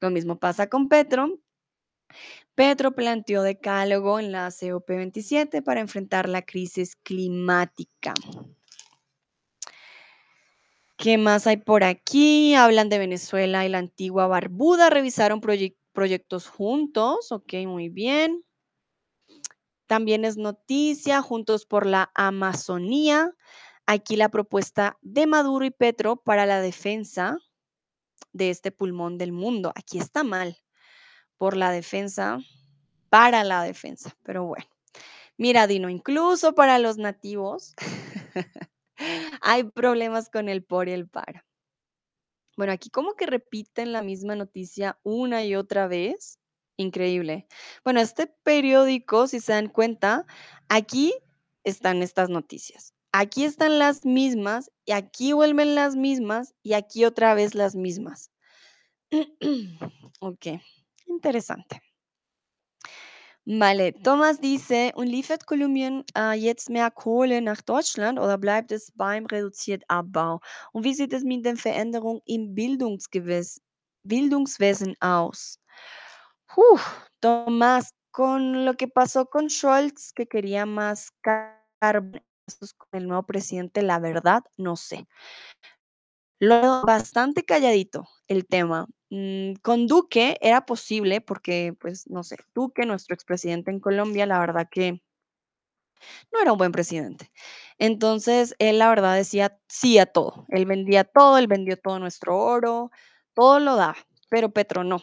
Lo 0.00 0.10
mismo 0.10 0.38
pasa 0.38 0.68
con 0.68 0.88
Petro. 0.88 1.40
Petro 2.54 2.92
planteó 2.92 3.42
decálogo 3.42 4.20
en 4.20 4.30
la 4.30 4.46
COP27 4.48 5.60
para 5.64 5.80
enfrentar 5.80 6.28
la 6.28 6.42
crisis 6.42 6.94
climática. 6.94 8.14
¿Qué 10.96 11.18
más 11.18 11.46
hay 11.46 11.58
por 11.58 11.84
aquí? 11.84 12.54
Hablan 12.54 12.88
de 12.88 12.98
Venezuela 12.98 13.66
y 13.66 13.68
la 13.68 13.78
antigua 13.78 14.26
Barbuda. 14.26 14.88
Revisaron 14.90 15.40
proye- 15.40 15.76
proyectos 15.92 16.48
juntos. 16.48 17.32
Ok, 17.32 17.52
muy 17.66 17.88
bien. 17.88 18.44
También 19.86 20.24
es 20.24 20.36
noticia, 20.36 21.22
Juntos 21.22 21.64
por 21.66 21.86
la 21.86 22.10
Amazonía. 22.14 23.32
Aquí 23.86 24.16
la 24.16 24.30
propuesta 24.30 24.98
de 25.00 25.26
Maduro 25.26 25.64
y 25.64 25.70
Petro 25.70 26.16
para 26.16 26.44
la 26.44 26.60
defensa 26.60 27.38
de 28.32 28.50
este 28.50 28.72
pulmón 28.72 29.16
del 29.18 29.32
mundo. 29.32 29.72
Aquí 29.76 29.98
está 29.98 30.24
mal, 30.24 30.56
por 31.38 31.56
la 31.56 31.70
defensa, 31.70 32.38
para 33.10 33.44
la 33.44 33.62
defensa. 33.62 34.16
Pero 34.22 34.44
bueno. 34.46 34.66
Mira, 35.38 35.66
Dino, 35.66 35.90
incluso 35.90 36.54
para 36.54 36.78
los 36.78 36.96
nativos, 36.98 37.74
Hay 39.42 39.64
problemas 39.64 40.28
con 40.28 40.48
el 40.48 40.64
por 40.64 40.88
y 40.88 40.92
el 40.92 41.08
para. 41.08 41.44
Bueno, 42.56 42.72
aquí 42.72 42.88
como 42.88 43.14
que 43.14 43.26
repiten 43.26 43.92
la 43.92 44.02
misma 44.02 44.34
noticia 44.34 44.98
una 45.02 45.44
y 45.44 45.54
otra 45.54 45.88
vez. 45.88 46.38
Increíble. 46.78 47.46
Bueno, 47.84 48.00
este 48.00 48.26
periódico, 48.26 49.26
si 49.26 49.40
se 49.40 49.52
dan 49.52 49.68
cuenta, 49.68 50.26
aquí 50.68 51.14
están 51.64 52.02
estas 52.02 52.28
noticias. 52.28 52.94
Aquí 53.12 53.44
están 53.44 53.78
las 53.78 54.04
mismas 54.04 54.70
y 54.84 54.92
aquí 54.92 55.32
vuelven 55.32 55.74
las 55.74 55.96
mismas 55.96 56.54
y 56.62 56.74
aquí 56.74 57.04
otra 57.04 57.34
vez 57.34 57.54
las 57.54 57.74
mismas. 57.74 58.30
Ok, 60.20 60.46
interesante. 61.06 61.85
Vale, 63.48 63.92
Thomas 64.02 64.40
dice, 64.40 64.92
und 64.96 65.06
liefert 65.06 65.46
Kolumbien 65.46 66.02
äh, 66.16 66.32
jetzt 66.32 66.68
mehr 66.68 66.90
Kohle 66.90 67.40
nach 67.40 67.62
Deutschland 67.62 68.18
oder 68.18 68.38
bleibt 68.38 68.72
es 68.72 68.90
beim 68.96 69.24
reduziert 69.26 69.84
Abbau? 69.86 70.40
Und 70.72 70.82
wie 70.82 70.94
sieht 70.94 71.12
es 71.12 71.22
mit 71.22 71.46
den 71.46 71.56
Veränderungen 71.56 72.20
im 72.26 72.56
Bildungsgewes 72.56 73.60
Bildungswesen 74.02 74.96
aus? 74.98 75.60
Uf, 76.56 77.08
Tomás, 77.20 77.90
con 78.10 78.64
lo 78.64 78.74
que 78.74 78.88
pasó 78.88 79.26
con 79.26 79.48
Scholz, 79.48 80.12
que 80.12 80.26
quería 80.26 80.66
más 80.66 81.10
carbón 81.22 82.20
con 82.78 82.88
el 83.00 83.06
nuevo 83.06 83.22
presidente, 83.24 83.82
la 83.82 84.00
verdad, 84.00 84.42
no 84.56 84.74
sé. 84.74 85.06
Lo 86.40 86.82
bastante 86.82 87.44
calladito 87.44 88.08
el 88.26 88.44
tema. 88.46 88.86
Mm, 89.10 89.54
con 89.62 89.86
Duque 89.86 90.36
era 90.40 90.66
posible 90.66 91.20
porque, 91.20 91.74
pues, 91.80 92.08
no 92.08 92.24
sé, 92.24 92.36
Duque, 92.54 92.86
nuestro 92.86 93.14
expresidente 93.14 93.70
en 93.70 93.78
Colombia, 93.80 94.26
la 94.26 94.40
verdad 94.40 94.68
que 94.70 95.00
no 96.32 96.40
era 96.40 96.52
un 96.52 96.58
buen 96.58 96.72
presidente. 96.72 97.30
Entonces, 97.78 98.54
él 98.58 98.78
la 98.78 98.88
verdad 98.88 99.14
decía 99.16 99.58
sí 99.68 99.98
a 99.98 100.06
todo. 100.06 100.46
Él 100.48 100.66
vendía 100.66 101.04
todo, 101.04 101.38
él 101.38 101.46
vendió 101.46 101.76
todo 101.76 101.98
nuestro 101.98 102.38
oro, 102.38 102.90
todo 103.34 103.58
lo 103.60 103.76
daba, 103.76 103.96
pero 104.30 104.50
Petro 104.50 104.84
no. 104.84 105.00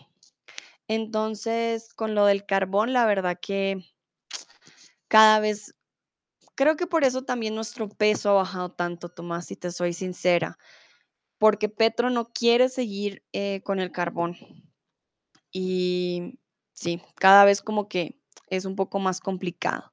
Entonces, 0.87 1.93
con 1.93 2.15
lo 2.15 2.25
del 2.25 2.45
carbón, 2.45 2.93
la 2.93 3.05
verdad 3.05 3.39
que 3.41 3.83
cada 5.07 5.39
vez, 5.39 5.75
creo 6.55 6.75
que 6.77 6.87
por 6.87 7.03
eso 7.03 7.23
también 7.23 7.55
nuestro 7.55 7.89
peso 7.89 8.31
ha 8.31 8.33
bajado 8.33 8.71
tanto, 8.71 9.09
Tomás, 9.09 9.47
si 9.47 9.55
te 9.55 9.71
soy 9.71 9.93
sincera, 9.93 10.57
porque 11.43 11.67
Petro 11.67 12.09
no 12.09 12.31
quiere 12.31 12.69
seguir 12.69 13.21
eh, 13.33 13.59
con 13.65 13.81
el 13.81 13.91
carbón. 13.91 14.37
Y 15.51 16.39
sí, 16.71 17.01
cada 17.15 17.43
vez 17.43 17.61
como 17.61 17.89
que 17.89 18.17
es 18.47 18.63
un 18.63 18.77
poco 18.77 18.99
más 18.99 19.19
complicado. 19.19 19.91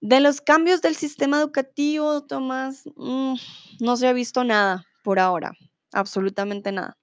De 0.00 0.20
los 0.20 0.40
cambios 0.40 0.80
del 0.80 0.94
sistema 0.94 1.40
educativo, 1.40 2.24
Tomás, 2.24 2.84
mm, 2.94 3.34
no 3.80 3.96
se 3.96 4.06
ha 4.06 4.12
visto 4.12 4.44
nada 4.44 4.86
por 5.02 5.18
ahora, 5.18 5.50
absolutamente 5.90 6.70
nada. 6.70 6.96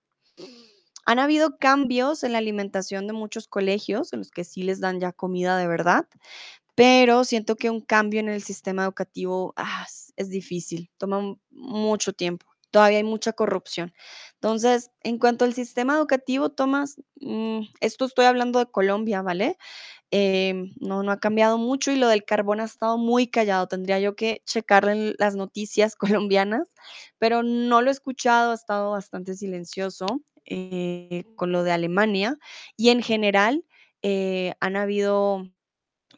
Han 1.05 1.19
habido 1.19 1.57
cambios 1.57 2.23
en 2.23 2.31
la 2.31 2.37
alimentación 2.37 3.07
de 3.07 3.13
muchos 3.13 3.49
colegios, 3.49 4.13
en 4.13 4.19
los 4.19 4.31
que 4.31 4.45
sí 4.45 4.63
les 4.63 4.79
dan 4.79 5.01
ya 5.01 5.11
comida 5.11 5.57
de 5.57 5.67
verdad, 5.67 6.07
pero 6.75 7.25
siento 7.25 7.57
que 7.57 7.69
un 7.69 7.81
cambio 7.81 8.21
en 8.21 8.29
el 8.29 8.41
sistema 8.41 8.83
educativo 8.83 9.53
ah, 9.57 9.85
es, 10.15 10.29
difícil, 10.29 10.89
toma 10.97 11.35
mucho 11.49 12.13
tiempo, 12.13 12.45
todavía 12.71 12.99
hay 12.99 13.03
mucha 13.03 13.33
corrupción. 13.33 13.93
Entonces, 14.35 14.91
en 15.03 15.17
cuanto 15.19 15.45
al 15.45 15.53
sistema 15.53 15.95
educativo, 15.95 16.49
Tomás, 16.49 16.97
mm, 17.21 17.61
esto 17.81 18.05
estoy 18.05 18.25
hablando 18.25 18.59
de 18.59 18.67
Colombia, 18.71 19.21
¿vale? 19.21 19.57
Em, 20.11 20.73
no, 20.79 21.03
no 21.03 21.11
ha 21.11 21.19
cambiado 21.19 21.57
mucho 21.57 21.91
y 21.91 21.95
lo 21.97 22.07
del 22.07 22.25
carbón 22.25 22.61
ha 22.61 22.65
estado 22.65 22.97
muy 22.97 23.27
callado. 23.27 23.67
Tendría 23.67 23.99
yo 23.99 24.15
que 24.15 24.41
checar 24.45 24.87
en 24.89 25.15
las 25.19 25.35
noticias 25.35 25.95
colombianas, 26.23 26.71
pero 27.19 27.43
no 27.43 27.81
lo 27.81 27.89
he 27.89 27.91
escuchado, 27.93 28.51
ha 28.51 28.55
estado 28.55 28.91
bastante 28.91 29.35
silencioso 29.35 30.07
eh, 30.45 31.25
con 31.35 31.51
lo 31.51 31.63
de 31.63 31.71
Alemania 31.71 32.37
y 32.75 32.89
en 32.89 33.03
general 33.03 33.65
eh, 34.01 34.53
han 34.59 34.75
habido 34.77 35.43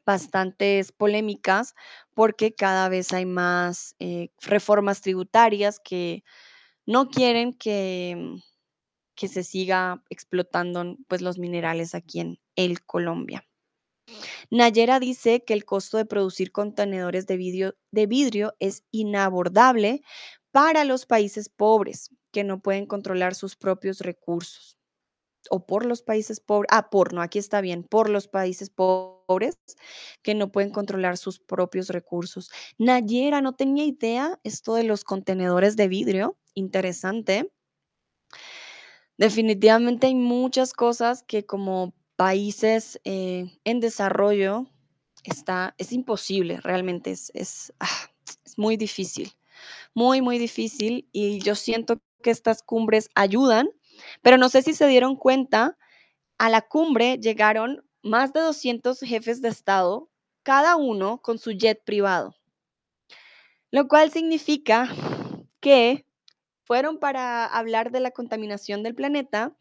bastantes 0.05 0.91
polémicas 0.91 1.75
porque 2.13 2.53
cada 2.53 2.89
vez 2.89 3.13
hay 3.13 3.25
más 3.25 3.95
eh, 3.99 4.29
reformas 4.41 5.01
tributarias 5.01 5.79
que 5.79 6.23
no 6.85 7.09
quieren 7.09 7.53
que, 7.53 8.37
que 9.15 9.27
se 9.27 9.43
siga 9.43 10.03
explotando 10.09 10.97
pues 11.07 11.21
los 11.21 11.37
minerales 11.37 11.95
aquí 11.95 12.19
en 12.19 12.39
el 12.55 12.83
Colombia. 12.83 13.45
Nayera 14.49 14.99
dice 14.99 15.43
que 15.45 15.53
el 15.53 15.63
costo 15.63 15.97
de 15.97 16.05
producir 16.05 16.51
contenedores 16.51 17.27
de 17.27 17.37
vidrio, 17.37 17.75
de 17.91 18.07
vidrio 18.07 18.53
es 18.59 18.83
inabordable 18.91 20.01
para 20.51 20.83
los 20.83 21.05
países 21.05 21.49
pobres 21.49 22.09
que 22.31 22.43
no 22.43 22.61
pueden 22.61 22.85
controlar 22.85 23.35
sus 23.35 23.55
propios 23.55 23.99
recursos. 23.99 24.77
O 25.49 25.65
por 25.65 25.85
los 25.85 26.01
países 26.01 26.39
pobres, 26.39 26.69
ah, 26.71 26.89
por, 26.89 27.13
no, 27.13 27.21
aquí 27.21 27.39
está 27.39 27.61
bien, 27.61 27.83
por 27.83 28.09
los 28.09 28.27
países 28.27 28.69
pobres 28.69 29.57
que 30.21 30.35
no 30.35 30.51
pueden 30.51 30.71
controlar 30.71 31.17
sus 31.17 31.39
propios 31.39 31.89
recursos. 31.89 32.51
Nayera, 32.77 33.41
no 33.41 33.53
tenía 33.55 33.85
idea 33.85 34.39
esto 34.43 34.75
de 34.75 34.83
los 34.83 35.03
contenedores 35.03 35.75
de 35.75 35.87
vidrio, 35.87 36.37
interesante. 36.53 37.51
Definitivamente 39.17 40.07
hay 40.07 40.15
muchas 40.15 40.73
cosas 40.73 41.23
que 41.23 41.45
como 41.45 41.93
países 42.15 42.99
eh, 43.03 43.45
en 43.63 43.79
desarrollo 43.79 44.67
está, 45.23 45.75
es 45.77 45.91
imposible, 45.91 46.59
realmente 46.61 47.11
es, 47.11 47.31
es, 47.33 47.73
ah, 47.79 48.11
es 48.45 48.57
muy 48.57 48.77
difícil, 48.77 49.31
muy, 49.93 50.21
muy 50.21 50.37
difícil 50.37 51.07
y 51.11 51.39
yo 51.39 51.55
siento 51.55 51.99
que 52.21 52.31
estas 52.31 52.63
cumbres 52.63 53.09
ayudan, 53.15 53.69
pero 54.21 54.37
no 54.37 54.49
sé 54.49 54.61
si 54.61 54.73
se 54.73 54.87
dieron 54.87 55.15
cuenta, 55.15 55.77
a 56.37 56.49
la 56.49 56.61
cumbre 56.61 57.17
llegaron 57.17 57.83
más 58.03 58.33
de 58.33 58.41
200 58.41 58.99
jefes 59.01 59.41
de 59.41 59.49
Estado, 59.49 60.09
cada 60.43 60.75
uno 60.75 61.21
con 61.21 61.37
su 61.37 61.51
jet 61.51 61.83
privado, 61.83 62.35
lo 63.69 63.87
cual 63.87 64.11
significa 64.11 64.89
que 65.59 66.05
fueron 66.63 66.99
para 66.99 67.45
hablar 67.45 67.91
de 67.91 67.99
la 67.99 68.11
contaminación 68.11 68.81
del 68.81 68.95
planeta 68.95 69.55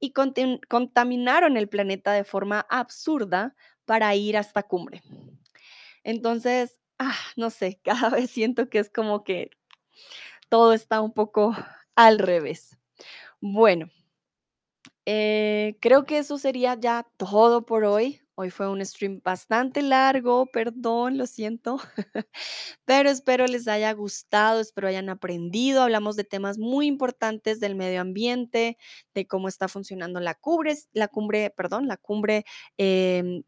y 0.00 0.12
contaminaron 0.12 1.56
el 1.56 1.68
planeta 1.68 2.12
de 2.12 2.24
forma 2.24 2.66
absurda 2.68 3.54
para 3.84 4.14
ir 4.14 4.36
a 4.36 4.40
esta 4.40 4.62
cumbre. 4.62 5.02
Entonces, 6.02 6.76
ah, 6.98 7.16
no 7.36 7.50
sé, 7.50 7.80
cada 7.84 8.10
vez 8.10 8.30
siento 8.30 8.68
que 8.68 8.78
es 8.78 8.90
como 8.90 9.24
que 9.24 9.50
todo 10.48 10.72
está 10.72 11.00
un 11.00 11.12
poco 11.12 11.56
al 11.96 12.18
revés. 12.18 12.76
Bueno, 13.46 13.90
eh, 15.04 15.76
creo 15.80 16.06
que 16.06 16.16
eso 16.16 16.38
sería 16.38 16.76
ya 16.80 17.06
todo 17.18 17.66
por 17.66 17.84
hoy. 17.84 18.22
Hoy 18.36 18.48
fue 18.48 18.70
un 18.70 18.82
stream 18.82 19.20
bastante 19.22 19.82
largo, 19.82 20.46
perdón, 20.46 21.18
lo 21.18 21.26
siento. 21.26 21.76
Pero 22.86 23.10
espero 23.10 23.46
les 23.46 23.68
haya 23.68 23.92
gustado, 23.92 24.60
espero 24.60 24.88
hayan 24.88 25.10
aprendido. 25.10 25.82
Hablamos 25.82 26.16
de 26.16 26.24
temas 26.24 26.56
muy 26.56 26.86
importantes 26.86 27.60
del 27.60 27.74
medio 27.74 28.00
ambiente, 28.00 28.78
de 29.12 29.26
cómo 29.26 29.48
está 29.48 29.68
funcionando 29.68 30.20
la 30.20 30.34
cumbre, 30.34 30.78
la 30.94 31.08
cumbre, 31.08 31.50
perdón, 31.50 31.86
la 31.86 31.98
cumbre 31.98 32.46
em, 32.78 33.42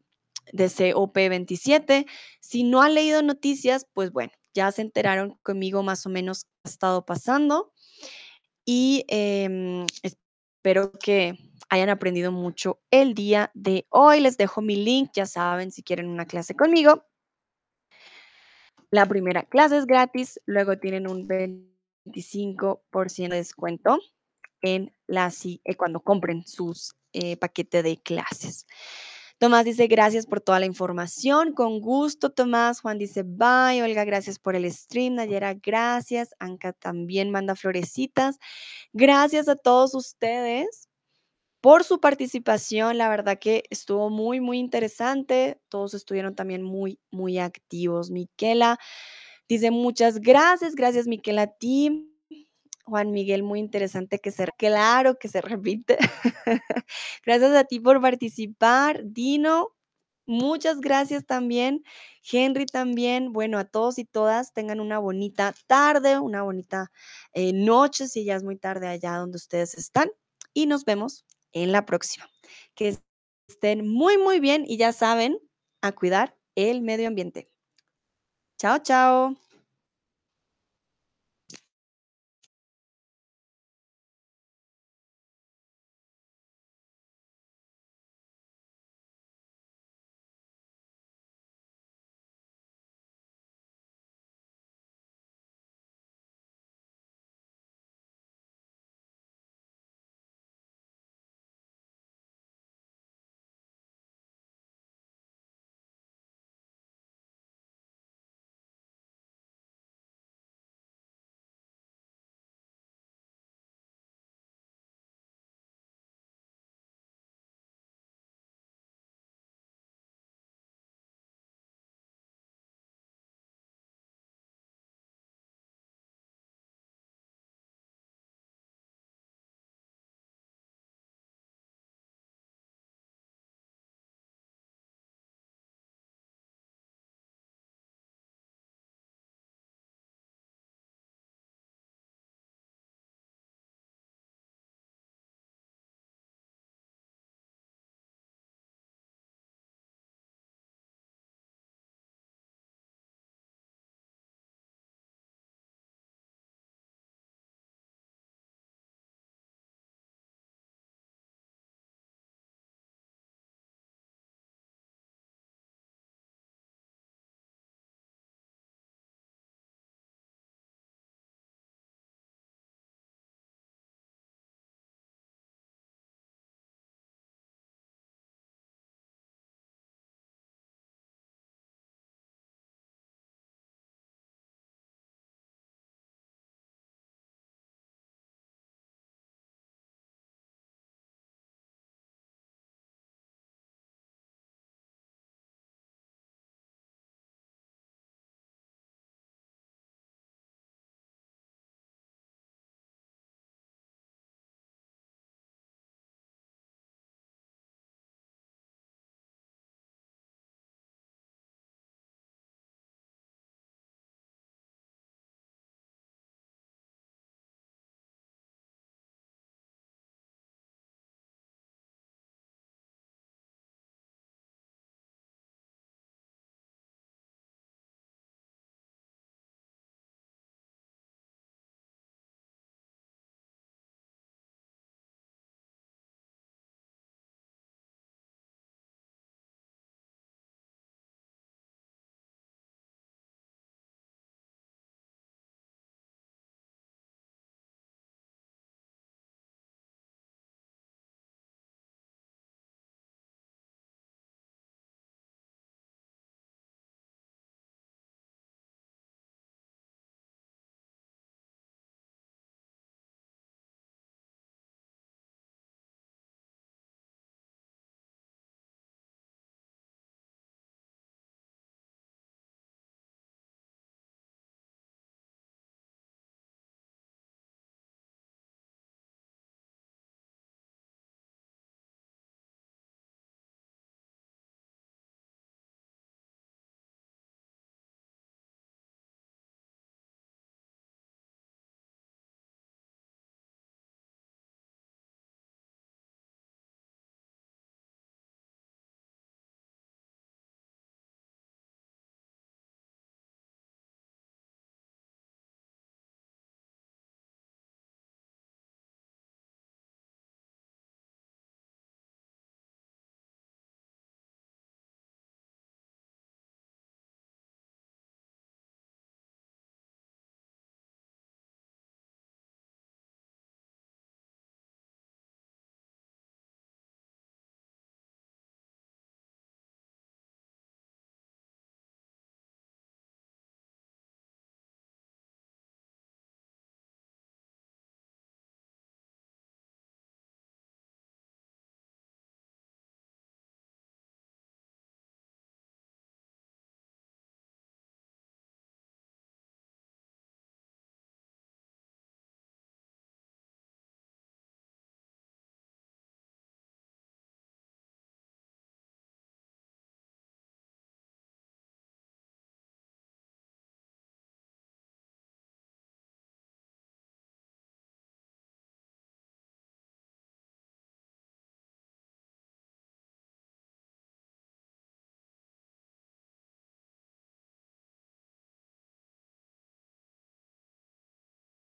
de 0.53 0.65
COP27. 0.67 2.05
Si 2.39 2.63
no 2.63 2.83
han 2.83 2.93
leído 2.93 3.23
noticias, 3.23 3.87
pues 3.93 4.11
bueno, 4.11 4.31
ya 4.53 4.71
se 4.71 4.83
enteraron 4.83 5.39
conmigo 5.41 5.81
más 5.81 6.05
o 6.05 6.09
menos 6.09 6.43
qué 6.43 6.49
ha 6.65 6.69
estado 6.69 7.03
pasando 7.03 7.73
y 8.69 9.05
em, 9.07 9.87
espero 10.03 10.91
que 10.91 11.39
hayan 11.69 11.87
aprendido 11.87 12.33
mucho 12.33 12.81
el 12.91 13.13
día 13.13 13.49
de 13.53 13.87
hoy. 13.89 14.19
Les 14.19 14.37
dejo 14.37 14.61
mi 14.61 14.75
link, 14.75 15.11
ya 15.13 15.25
saben, 15.25 15.71
si 15.71 15.83
quieren 15.83 16.09
una 16.09 16.25
clase 16.25 16.53
conmigo, 16.53 17.05
la 18.91 19.05
primera 19.05 19.43
clase 19.43 19.77
es 19.77 19.85
gratis, 19.85 20.41
luego 20.45 20.77
tienen 20.77 21.09
un 21.09 21.25
25% 21.27 23.29
de 23.29 23.37
descuento 23.37 23.99
en 24.61 24.93
la, 25.07 25.31
eh, 25.43 25.75
cuando 25.75 26.01
compren 26.01 26.45
sus 26.45 26.93
eh, 27.13 27.37
paquete 27.37 27.83
de 27.83 28.01
clases. 28.01 28.67
Tomás 29.39 29.65
dice, 29.65 29.85
gracias 29.87 30.25
por 30.25 30.41
toda 30.41 30.59
la 30.59 30.65
información. 30.65 31.53
Con 31.53 31.79
gusto, 31.79 32.31
Tomás. 32.31 32.81
Juan 32.81 32.97
dice, 32.97 33.23
bye. 33.23 33.83
Olga, 33.83 34.03
gracias 34.03 34.39
por 34.39 34.55
el 34.55 34.71
stream. 34.71 35.15
Nayera, 35.15 35.53
gracias. 35.53 36.29
Anka 36.39 36.73
también 36.73 37.29
manda 37.29 37.55
florecitas. 37.55 38.37
Gracias 38.93 39.47
a 39.47 39.55
todos 39.55 39.93
ustedes 39.93 40.89
por 41.61 41.83
su 41.83 41.99
participación. 41.99 42.97
La 42.97 43.09
verdad 43.09 43.37
que 43.39 43.63
estuvo 43.69 44.09
muy, 44.09 44.39
muy 44.41 44.57
interesante. 44.57 45.61
Todos 45.69 45.93
estuvieron 45.93 46.33
también 46.35 46.63
muy, 46.63 46.99
muy 47.11 47.37
activos. 47.37 48.09
Miquela 48.09 48.79
dice 49.47 49.71
muchas 49.71 50.19
gracias. 50.19 50.75
Gracias, 50.75 51.07
Miquela, 51.07 51.43
a 51.43 51.47
ti. 51.47 52.16
Juan 52.87 53.11
Miguel, 53.11 53.43
muy 53.43 53.59
interesante 53.59 54.19
que 54.19 54.31
se, 54.31 54.47
claro 54.57 55.19
que 55.19 55.27
se 55.27 55.41
repite. 55.41 55.97
gracias 57.25 57.51
a 57.53 57.65
ti 57.65 57.79
por 57.79 58.01
participar. 58.01 59.01
Dino, 59.03 59.77
Muchas 60.29 60.81
gracias 60.81 61.25
también, 61.25 61.85
Henry 62.29 62.65
también. 62.65 63.31
Bueno, 63.31 63.57
a 63.57 63.63
todos 63.63 63.97
y 63.97 64.03
todas 64.03 64.51
tengan 64.51 64.81
una 64.81 64.99
bonita 64.99 65.55
tarde, 65.67 66.19
una 66.19 66.43
bonita, 66.43 66.91
eh, 67.31 67.53
noche, 67.53 68.09
si 68.09 68.25
ya 68.25 68.35
es 68.35 68.43
muy 68.43 68.57
tarde 68.57 68.87
allá 68.87 69.15
donde 69.15 69.37
ustedes 69.37 69.75
están, 69.75 70.11
y 70.53 70.65
nos 70.65 70.83
vemos 70.83 71.25
en 71.53 71.71
la 71.71 71.85
próxima. 71.85 72.27
Que 72.75 72.97
estén 73.47 73.87
muy, 73.87 74.17
muy 74.17 74.41
bien 74.41 74.65
y 74.67 74.75
ya 74.75 74.91
saben, 74.91 75.39
a 75.81 75.93
cuidar 75.93 76.35
el 76.55 76.81
medio 76.81 77.07
ambiente. 77.07 77.49
Chao, 78.57 78.79
chao. 78.79 79.46